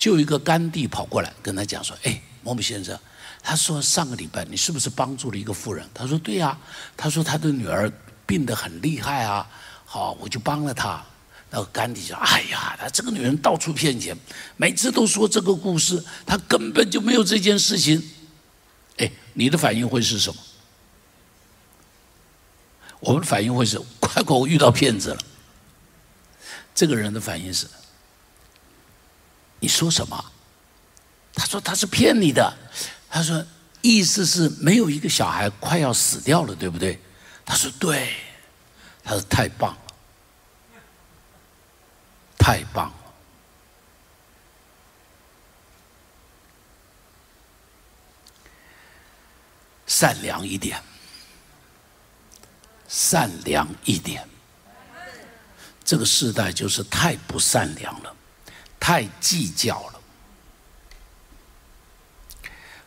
[0.00, 2.98] 就有一个甘地跑过来跟他讲说：“哎，某某先生，
[3.40, 6.58] 他说上个礼拜你是不是帮助了一个富人？”他说：“对呀。”
[6.98, 7.88] 他说他的女儿
[8.26, 9.48] 病得很厉害啊，
[9.84, 11.00] 好，我就帮了他。
[11.50, 14.16] 那个甘地说：“哎呀，他这个女人到处骗钱，
[14.56, 18.02] 每次都说这个故事，他根本就没有这件事情。”
[18.98, 20.40] 哎，你的反应会是什么？
[22.98, 25.18] 我们的反应会是：快快，我遇到骗子了。
[26.74, 27.66] 这个人的反应是：
[29.60, 30.32] 你说什么？
[31.34, 32.56] 他说他是骗你的。
[33.08, 33.44] 他说
[33.80, 37.00] 意思是没有一个小孩快要死掉了，对不对？
[37.44, 38.14] 他说对。
[39.04, 39.94] 他说太棒了，
[42.38, 42.94] 太棒了。
[49.88, 50.80] 善良一点，
[52.86, 54.26] 善良一点。
[55.84, 58.14] 这个时代就是太不善良了，
[58.78, 60.00] 太计较了。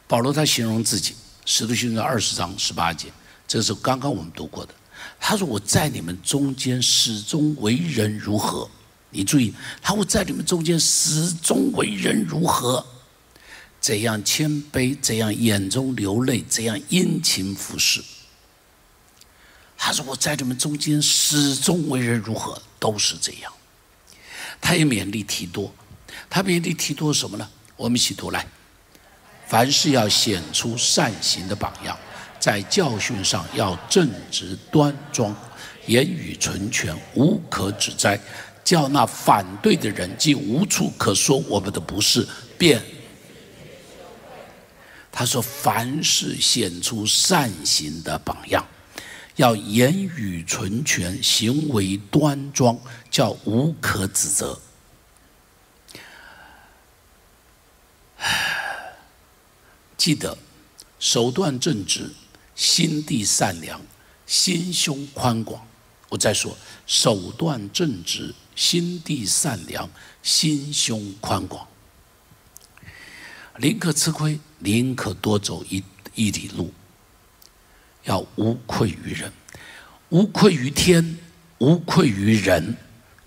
[0.07, 1.13] 保罗他形容自己，
[1.45, 3.11] 《使徒行传》二十章十八节，
[3.47, 4.73] 这是刚刚我们读过的。
[5.19, 8.69] 他说：“我在你们中间始终为人如何？”
[9.11, 12.85] 你注意，他会在你们中间始终为人如何？
[13.79, 18.03] 怎样谦卑，怎样眼中流泪，怎样殷勤服侍。
[19.77, 23.51] 他说：“我在你们中间始终为人如何，都是这样。”
[24.61, 25.73] 他也勉励提多，
[26.29, 27.49] 他勉励提多什么呢？
[27.75, 28.45] 我们一起读来：
[29.47, 31.97] 凡事要显出善行的榜样，
[32.39, 35.35] 在教训上要正直端庄，
[35.87, 38.19] 言语纯全，无可指摘，
[38.63, 42.81] 叫那反对的人既无处可说我们的不是，便。
[45.11, 48.65] 他说：“凡事显出善行的榜样，
[49.35, 52.79] 要言语纯全，行为端庄，
[53.09, 54.59] 叫无可指责。
[59.97, 60.37] 记得
[60.99, 62.13] 手段正直，
[62.55, 63.81] 心地善良，
[64.25, 65.67] 心胸宽广。
[66.09, 66.55] 我再说，
[66.87, 69.89] 手段正直，心地善良，
[70.23, 71.67] 心胸宽广。
[73.57, 75.83] 宁可吃亏，宁可多走一
[76.13, 76.71] 一里路。
[78.05, 79.31] 要无愧于人，
[80.09, 81.17] 无愧于天，
[81.59, 82.75] 无愧于人。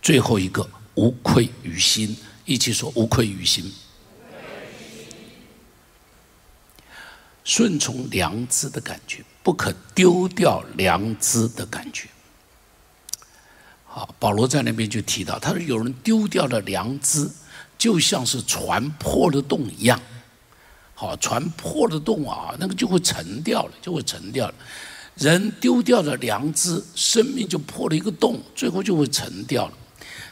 [0.00, 2.16] 最后一个，无愧于心。
[2.44, 3.70] 一起说，无愧于心。
[7.44, 12.08] 顺从良知的感觉，不可丢掉良知的感觉。
[13.84, 17.28] 好，保罗在那边就提到，他说有人丢掉了良知，
[17.76, 20.00] 就像是船破了洞一样。
[21.00, 24.54] 好，船破了洞啊，那个就会沉掉了，就会沉掉了。
[25.14, 29.72] 人丢掉了良知，生命就破了一个洞，最后就会沉掉了。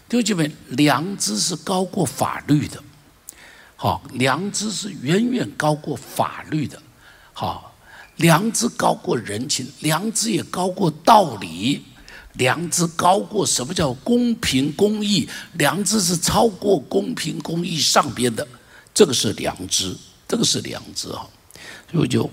[0.08, 2.82] 丢兄姐妹，良知是高过法律的。
[3.76, 6.82] 好，良知是远远高过法律的。
[7.32, 7.72] 好，
[8.16, 11.84] 良知高过人情，良知也高过道理，
[12.32, 15.28] 良知高过什么叫公平公义？
[15.52, 18.44] 良知是超过公平公义上边的，
[18.92, 19.96] 这个是良知，
[20.28, 21.28] 这个是良知哈。
[21.90, 22.30] 所以我就。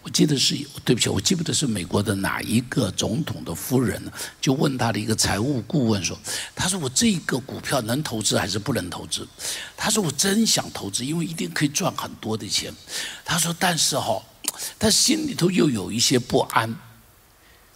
[0.00, 0.56] 我记得是，
[0.86, 4.02] 对不起，我记不得是美国的哪一个总统的夫人？
[4.40, 6.18] 就问他的一个财务顾问说
[6.56, 9.28] ：“他说我这个股票能投资还是不能投资？”
[9.76, 12.72] 他说：“我真想投资，因为一定可以赚很多的钱。”
[13.22, 14.22] 他说：“但是哈，
[14.78, 16.74] 他心里头又有一些不安。”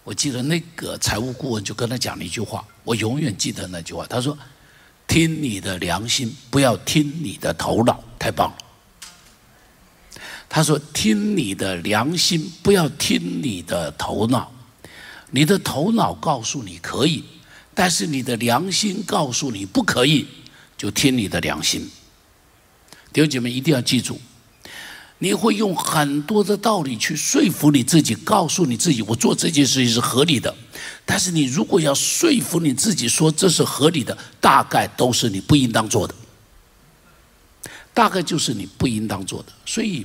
[0.03, 4.07] 我记得那个财务顾问就跟他讲了一句话，我永远记得那句话。
[4.07, 4.39] 他说
[5.07, 8.57] ：“听你的良心，不要听你的头脑。”太棒了。
[10.53, 14.53] 他说：“听你的良心，不要听你的头脑。
[15.31, 17.23] 你的头脑告诉你可以，
[17.73, 20.27] 但是你的良心告诉你不可以，
[20.77, 21.89] 就听你的良心。”
[23.13, 24.21] 弟兄姐妹一定要记住，
[25.19, 30.53] 你会用很多的道理去说服你自己，告诉你自己我做这件事情是合理的。
[31.07, 36.15] 但是你如果要说服你自己说这是合理的，大概都是你不应当做的，
[37.95, 39.53] 大概就是你不应当做的。
[39.65, 40.05] 所以。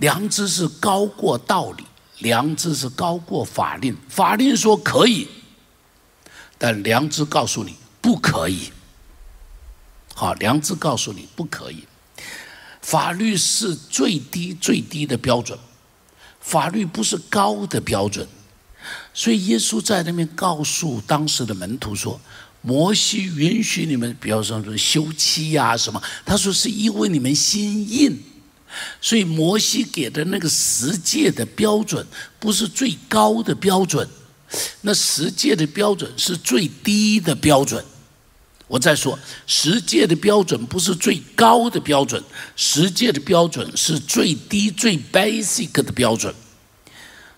[0.00, 1.84] 良知是高过道理，
[2.18, 3.96] 良知是高过法令。
[4.08, 5.28] 法令说可以，
[6.58, 8.72] 但良知告诉你不可以。
[10.14, 11.84] 好，良知告诉你不可以。
[12.80, 15.58] 法律是最低最低的标准，
[16.40, 18.26] 法律不是高的标准。
[19.12, 22.18] 所以耶稣在那边告诉当时的门徒说
[22.62, 28.18] ：“摩西允许你们，比方说休妻呀什么，他说是因为你们心硬。”
[29.00, 32.06] 所以摩西给的那个十诫的标准
[32.38, 34.08] 不是最高的标准，
[34.82, 37.84] 那十诫的标准是最低的标准。
[38.66, 42.22] 我再说，十诫的标准不是最高的标准，
[42.54, 46.32] 十诫的标准是最低最 basic 的标准。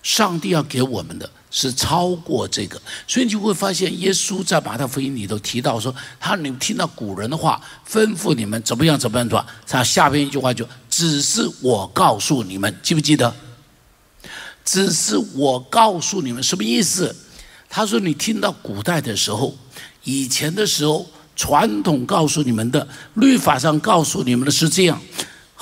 [0.03, 1.31] 上帝要给我们的。
[1.55, 9.45] 是超过这个，所以你就会发现，耶稣在马太福音里头提到说，他你们听到古人的话，吩咐你们怎么样怎么样做。
[9.67, 13.31] 他下边一句话就只是我告诉你们，记不记得？
[14.65, 17.15] 只是我告诉你们，什么意思？
[17.69, 19.55] 他说你听到古代的时候，
[20.03, 24.99] 以前的时候，传统告诉你们的，律法上告诉你们的是这样。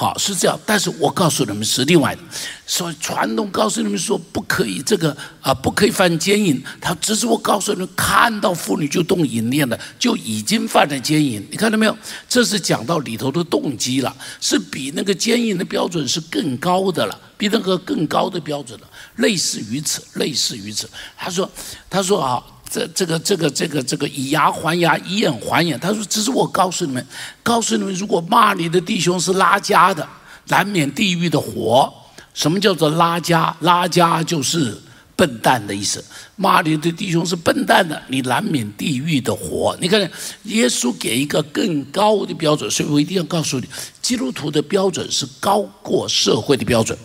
[0.06, 2.22] 好是这样，但是我告诉你们是另外的。
[2.66, 6.62] 所以传统告诉你们说不可以这个啊，不可以犯奸淫。
[6.80, 11.46] 他只是我告诉你们，看到妇女就动淫念了，就已经犯了奸淫。
[11.52, 11.96] 你看到没有？
[12.28, 18.90] 这是讲到里头的动机了，是比那个奸淫的标准是更高的了，比那个更高的标准了。
[19.18, 20.90] 类似于此，类似于此。
[21.16, 21.48] 他说，
[21.90, 22.44] 他说啊。
[22.72, 25.78] 这这个这个这个这个以牙还牙，以眼还眼。
[25.78, 27.06] 他说：“只是我告诉你们，
[27.44, 30.08] 告诉你们，如果骂你的弟兄是拉家的，
[30.48, 31.92] 难免地狱的火。
[32.34, 33.54] 什么叫做拉家？
[33.60, 34.82] 拉家就是
[35.18, 36.02] 笨蛋的意思。
[36.38, 39.78] 骂你的弟兄是笨蛋的，你难免地狱的火。
[39.82, 40.00] 你看，
[40.44, 43.68] 耶稣给一个更高的标准，所以我一定要告诉你，
[44.02, 46.98] 基督徒的标准是高过社会的标准，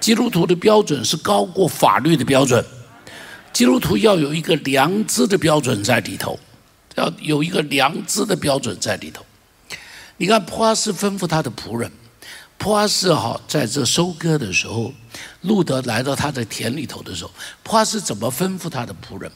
[0.00, 2.64] 基督徒的标准是高过法律的标准。”
[3.52, 6.38] 基督徒要有一个良知的标准在里头，
[6.94, 9.24] 要有一个良知的标准在里头。
[10.16, 11.90] 你看，普阿斯吩咐他的仆人，
[12.58, 14.92] 普阿斯哈在这收割的时候，
[15.42, 17.30] 路德来到他的田里头的时候，
[17.62, 19.30] 普阿斯怎么吩咐他的仆人？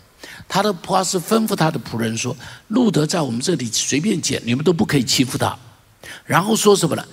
[0.48, 2.34] 他的普阿斯吩咐他的仆人说
[2.68, 5.56] ：“路德在我们这里随便捡，你们都不可以欺负他。”
[6.24, 7.04] 然后说什么呢？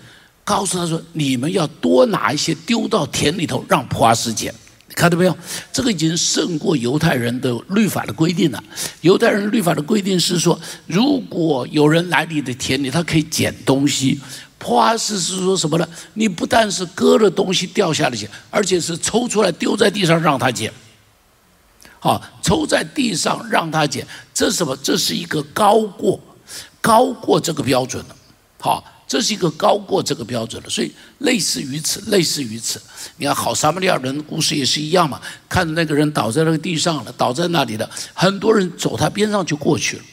[0.44, 4.54] 告诉他说：“你们要多拿一些丢到田里头，让普阿斯捡。”
[4.96, 5.38] 看到没有？
[5.72, 8.64] 这个已经胜过犹太人的律法的规定了。
[9.02, 14.20] 犹太人律法的规定是说，如果有人来你的田里，他可以捡东西。
[14.58, 15.88] 破阿斯是说什么呢？
[16.14, 20.72] 你不但是割了东西掉下来捡，而且是抽出来丢在地上让他捡。
[22.00, 24.52] 好，抽在地上让他捡，这。
[24.52, 24.76] 是什么？
[24.84, 26.20] 这是一个高过
[26.82, 28.16] 高过这个标准了，
[28.60, 32.82] 好，这是一个高过这个标准的，所以类似于此，类似于此。
[33.18, 40.04] 你看，好撒玛利亚人的故事也是一样嘛，看着那个人倒在那个地上了，倒在那里了，很多人走他边上就过去了，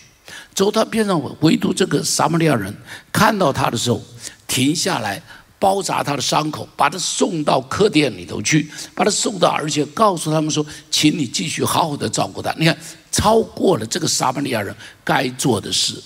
[0.52, 2.76] 走他边上，唯独这个撒玛利亚人
[3.12, 4.02] 看到他的时候
[4.48, 5.22] 停下来。
[5.60, 12.78] 包扎他的伤口，把他送到客店里头去，把他送到，而且告诉他们说：“请你继续好好的照顾他。”你看，
[13.10, 14.72] 超过了这个撒玛利亚人
[15.02, 16.00] 该做的事，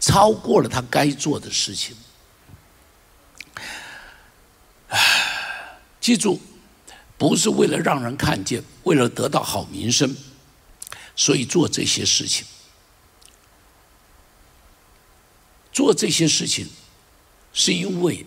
[0.00, 1.96] 超过了他该做的事情。
[6.00, 6.40] 记住，
[7.18, 10.16] 不是为了让人看见，为了得到好名声，
[11.16, 12.46] 所以做这些事情，
[15.72, 16.68] 做这些事情，
[17.52, 18.26] 是因为。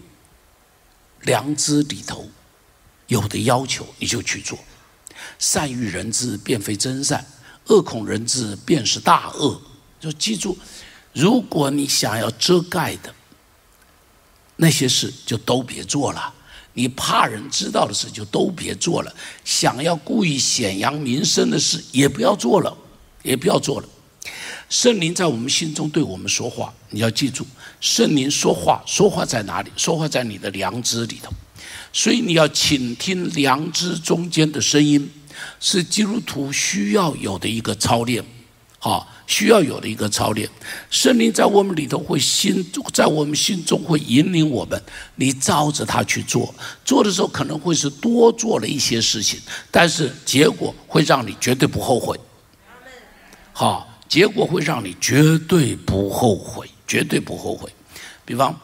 [1.23, 2.29] 良知里头
[3.07, 4.57] 有的要求，你就去做。
[5.37, 7.21] 善欲人知，便非真善；
[7.65, 9.61] 恶恐人知，便是大恶。
[9.99, 10.57] 就记住，
[11.19, 13.13] 如果你想要遮盖的
[14.55, 16.33] 那些事，就都别做了；
[16.73, 19.11] 你怕人知道的事，就都别做了；
[19.43, 22.73] 想要故意显扬名声的事，也不要做了，
[23.21, 23.89] 也不要做了。
[24.69, 27.45] 圣灵在我们心中对我们说话，你要记住，
[27.81, 29.69] 圣灵说话，说话在哪里？
[29.75, 31.31] 说话在你的良知里头，
[31.91, 35.11] 所以你要倾听良知中间的声音，
[35.59, 38.23] 是基督徒需要有的一个操练，
[38.77, 40.49] 好，需要有的一个操练。
[40.89, 44.81] 圣灵在我们里头会心，在我们心中会引领我们，
[45.15, 46.53] 你照着他去做，
[46.83, 49.39] 做的时候可能会是多做了一些事情，
[49.71, 52.19] 但是结果会让你绝对不后悔，
[53.53, 53.85] 好。
[54.09, 57.71] 结果会让你绝对不后悔，绝对不后悔。
[58.25, 58.59] 比方，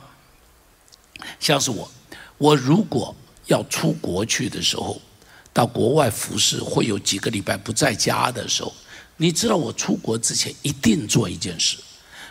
[1.40, 1.88] 像是我，
[2.40, 5.00] 我如果要出国去的时候，
[5.54, 8.74] 到国外服侍，会有几个礼拜不在家的时候，
[9.18, 11.78] 你知道我出国之前一定做一件事，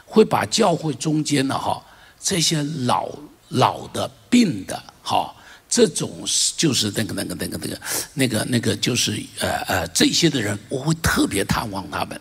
[0.05, 1.83] 会把教会中间的哈
[2.21, 3.11] 这些老
[3.49, 5.35] 老的病的哈
[5.69, 6.25] 这种
[6.57, 7.81] 就是那个那个那个那个
[8.15, 12.21] 那个那个就是呃呃这些的人，我会特别探望他们。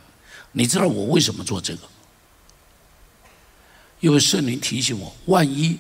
[0.51, 1.82] 你知道我为什么做这个？
[3.99, 5.80] 因为圣灵提醒我，万一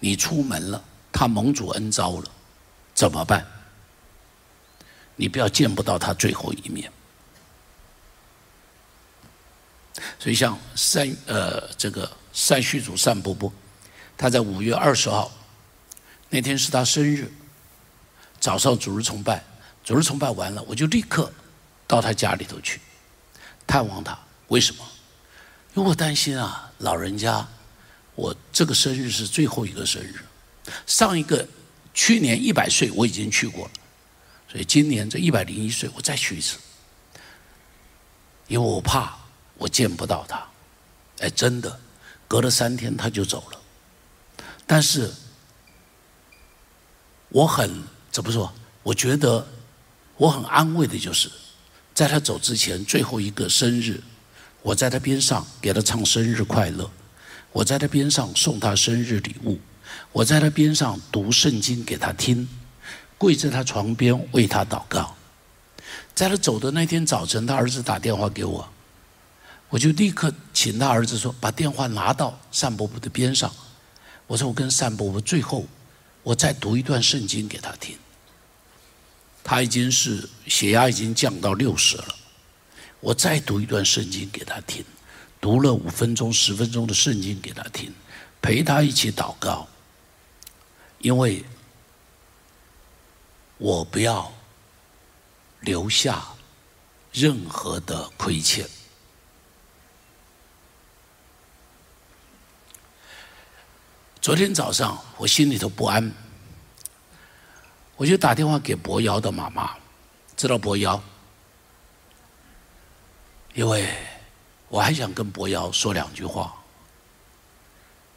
[0.00, 2.24] 你出门了，他蒙主恩招了，
[2.94, 3.46] 怎么办？
[5.16, 6.90] 你不要见不到他最后一面。
[10.18, 13.52] 所以像三呃这个三虚主散布布，
[14.16, 15.30] 他在五月二十号
[16.30, 17.30] 那天是他生日，
[18.40, 19.44] 早上主日崇拜，
[19.84, 21.30] 主日崇拜完了，我就立刻
[21.86, 22.80] 到他家里头去。
[23.66, 24.18] 探望他，
[24.48, 24.84] 为什么？
[25.74, 27.46] 因为我担心啊，老人家，
[28.14, 30.16] 我这个生日是最后一个生日，
[30.86, 31.46] 上一个
[31.94, 33.70] 去年一百岁我已经去过了，
[34.50, 36.58] 所以今年这一百零一岁我再去一次，
[38.48, 39.16] 因为我怕
[39.62, 40.44] 我见不到他，
[41.20, 41.78] 哎，真的，
[42.26, 43.60] 隔了三天他就走了，
[44.66, 45.08] 但是
[47.28, 48.52] 我很怎么说？
[48.82, 49.46] 我觉得
[50.16, 51.30] 我很安慰的就是。
[51.94, 54.02] 在他走之前，最后一个生日，
[54.62, 56.90] 我在他边上给他唱生日快乐，
[57.52, 59.60] 我在他边上送他生日礼物，
[60.10, 62.48] 我在他边上读圣经给他听，
[63.16, 65.14] 跪在他床边为他祷告。
[66.14, 68.68] 在他走的那天早晨，他儿子打电话给我，
[69.72, 73.50] 我就立刻请他儿子说把电话拿到单伯伯的边上，
[74.26, 75.64] 我说我跟单伯伯最后，
[76.22, 77.96] 我再读一段圣经给他听。
[79.42, 82.14] 他已经是血压已经降到六十了，
[83.00, 84.84] 我再读一段圣经给他听，
[85.40, 87.90] 读了五分钟、十分钟的圣经给他听，
[88.42, 89.66] 陪他一起祷告，
[90.98, 91.42] 因为
[93.56, 94.30] 我不要
[95.60, 96.22] 留下
[97.10, 98.68] 任何的亏欠。
[104.22, 106.12] 昨天早上我心里头不安。
[107.96, 109.76] 我就打电话给博瑶的妈妈，
[110.36, 111.02] 知道博瑶，
[113.52, 113.92] 因为
[114.68, 116.54] 我还想跟博瑶说两句话，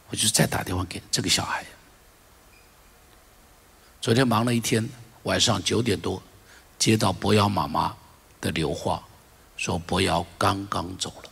[0.09, 1.65] 我就再打电话给这个小孩。
[3.99, 4.87] 昨天忙了一天，
[5.23, 6.21] 晚上九点多
[6.77, 7.95] 接到博瑶妈妈
[8.39, 9.03] 的留话，
[9.57, 11.29] 说博瑶刚刚走了。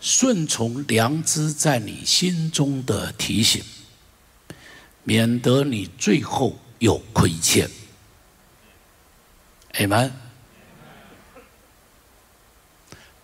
[0.00, 3.64] 顺从良知在你心中的提醒，
[5.04, 7.70] 免得你最后有亏欠。
[9.72, 10.12] 阿门。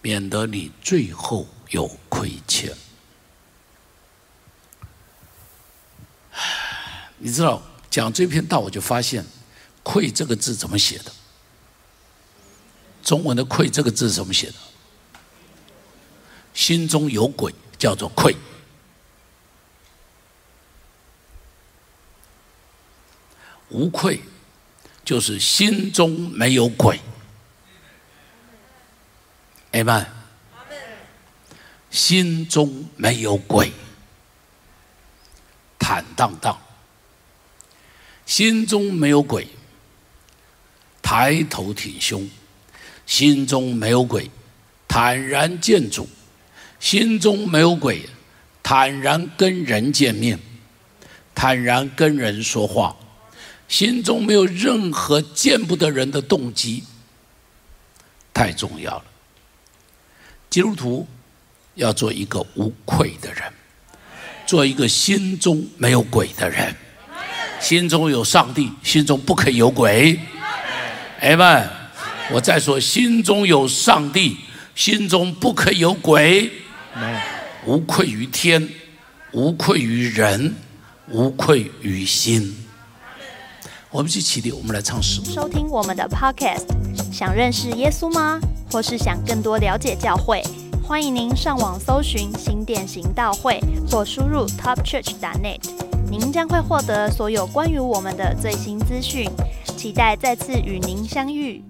[0.05, 2.75] 免得你最后有亏欠。
[7.19, 9.25] 你知道讲这篇道，我就发现，
[9.85, 11.13] 愧这个字怎么写的？
[13.05, 14.55] 中文的愧这个字怎么写的？
[16.55, 18.37] 心中有鬼叫做愧，
[23.71, 24.21] 无愧
[25.05, 27.01] 就是心中没有鬼。
[29.73, 30.07] 哎们，
[31.91, 33.73] 心中没有鬼，
[35.79, 36.61] 坦荡荡，
[38.27, 39.49] 心中没有鬼，
[41.01, 42.29] 抬头挺胸，
[43.07, 44.31] 心中没有鬼，
[44.87, 46.07] 坦然见主。
[46.83, 48.03] 心中没有鬼，
[48.61, 50.37] 坦然跟人见面，
[51.33, 52.97] 坦然跟人说话，
[53.69, 56.83] 心中没有任何见不得人的动机，
[58.35, 59.05] 太重要了。
[60.51, 61.07] 基督徒
[61.77, 63.45] 要做一个无愧的人，
[64.45, 66.75] 做一个心中没有鬼的人，
[67.61, 70.19] 心中有上帝，心中不可以有鬼。
[71.21, 71.71] 哎们，
[72.33, 74.39] 我再说，心中有上帝，
[74.75, 76.51] 心中不可有鬼。
[77.65, 78.69] 无愧于天，
[79.33, 80.55] 无愧于人，
[81.09, 82.55] 无愧于心。
[83.91, 85.23] 我们去起立，我们来唱诗。
[85.25, 86.65] 收听我们的 Podcast，
[87.13, 88.41] 想认识耶稣吗？
[88.71, 90.43] 或是想更多了解教会？
[90.83, 95.61] 欢迎您上网搜寻新店行道会，或输入 topchurch.net，
[96.11, 99.31] 您将会获得所有关于我们的最新资讯。
[99.77, 101.63] 期待再次与您相遇。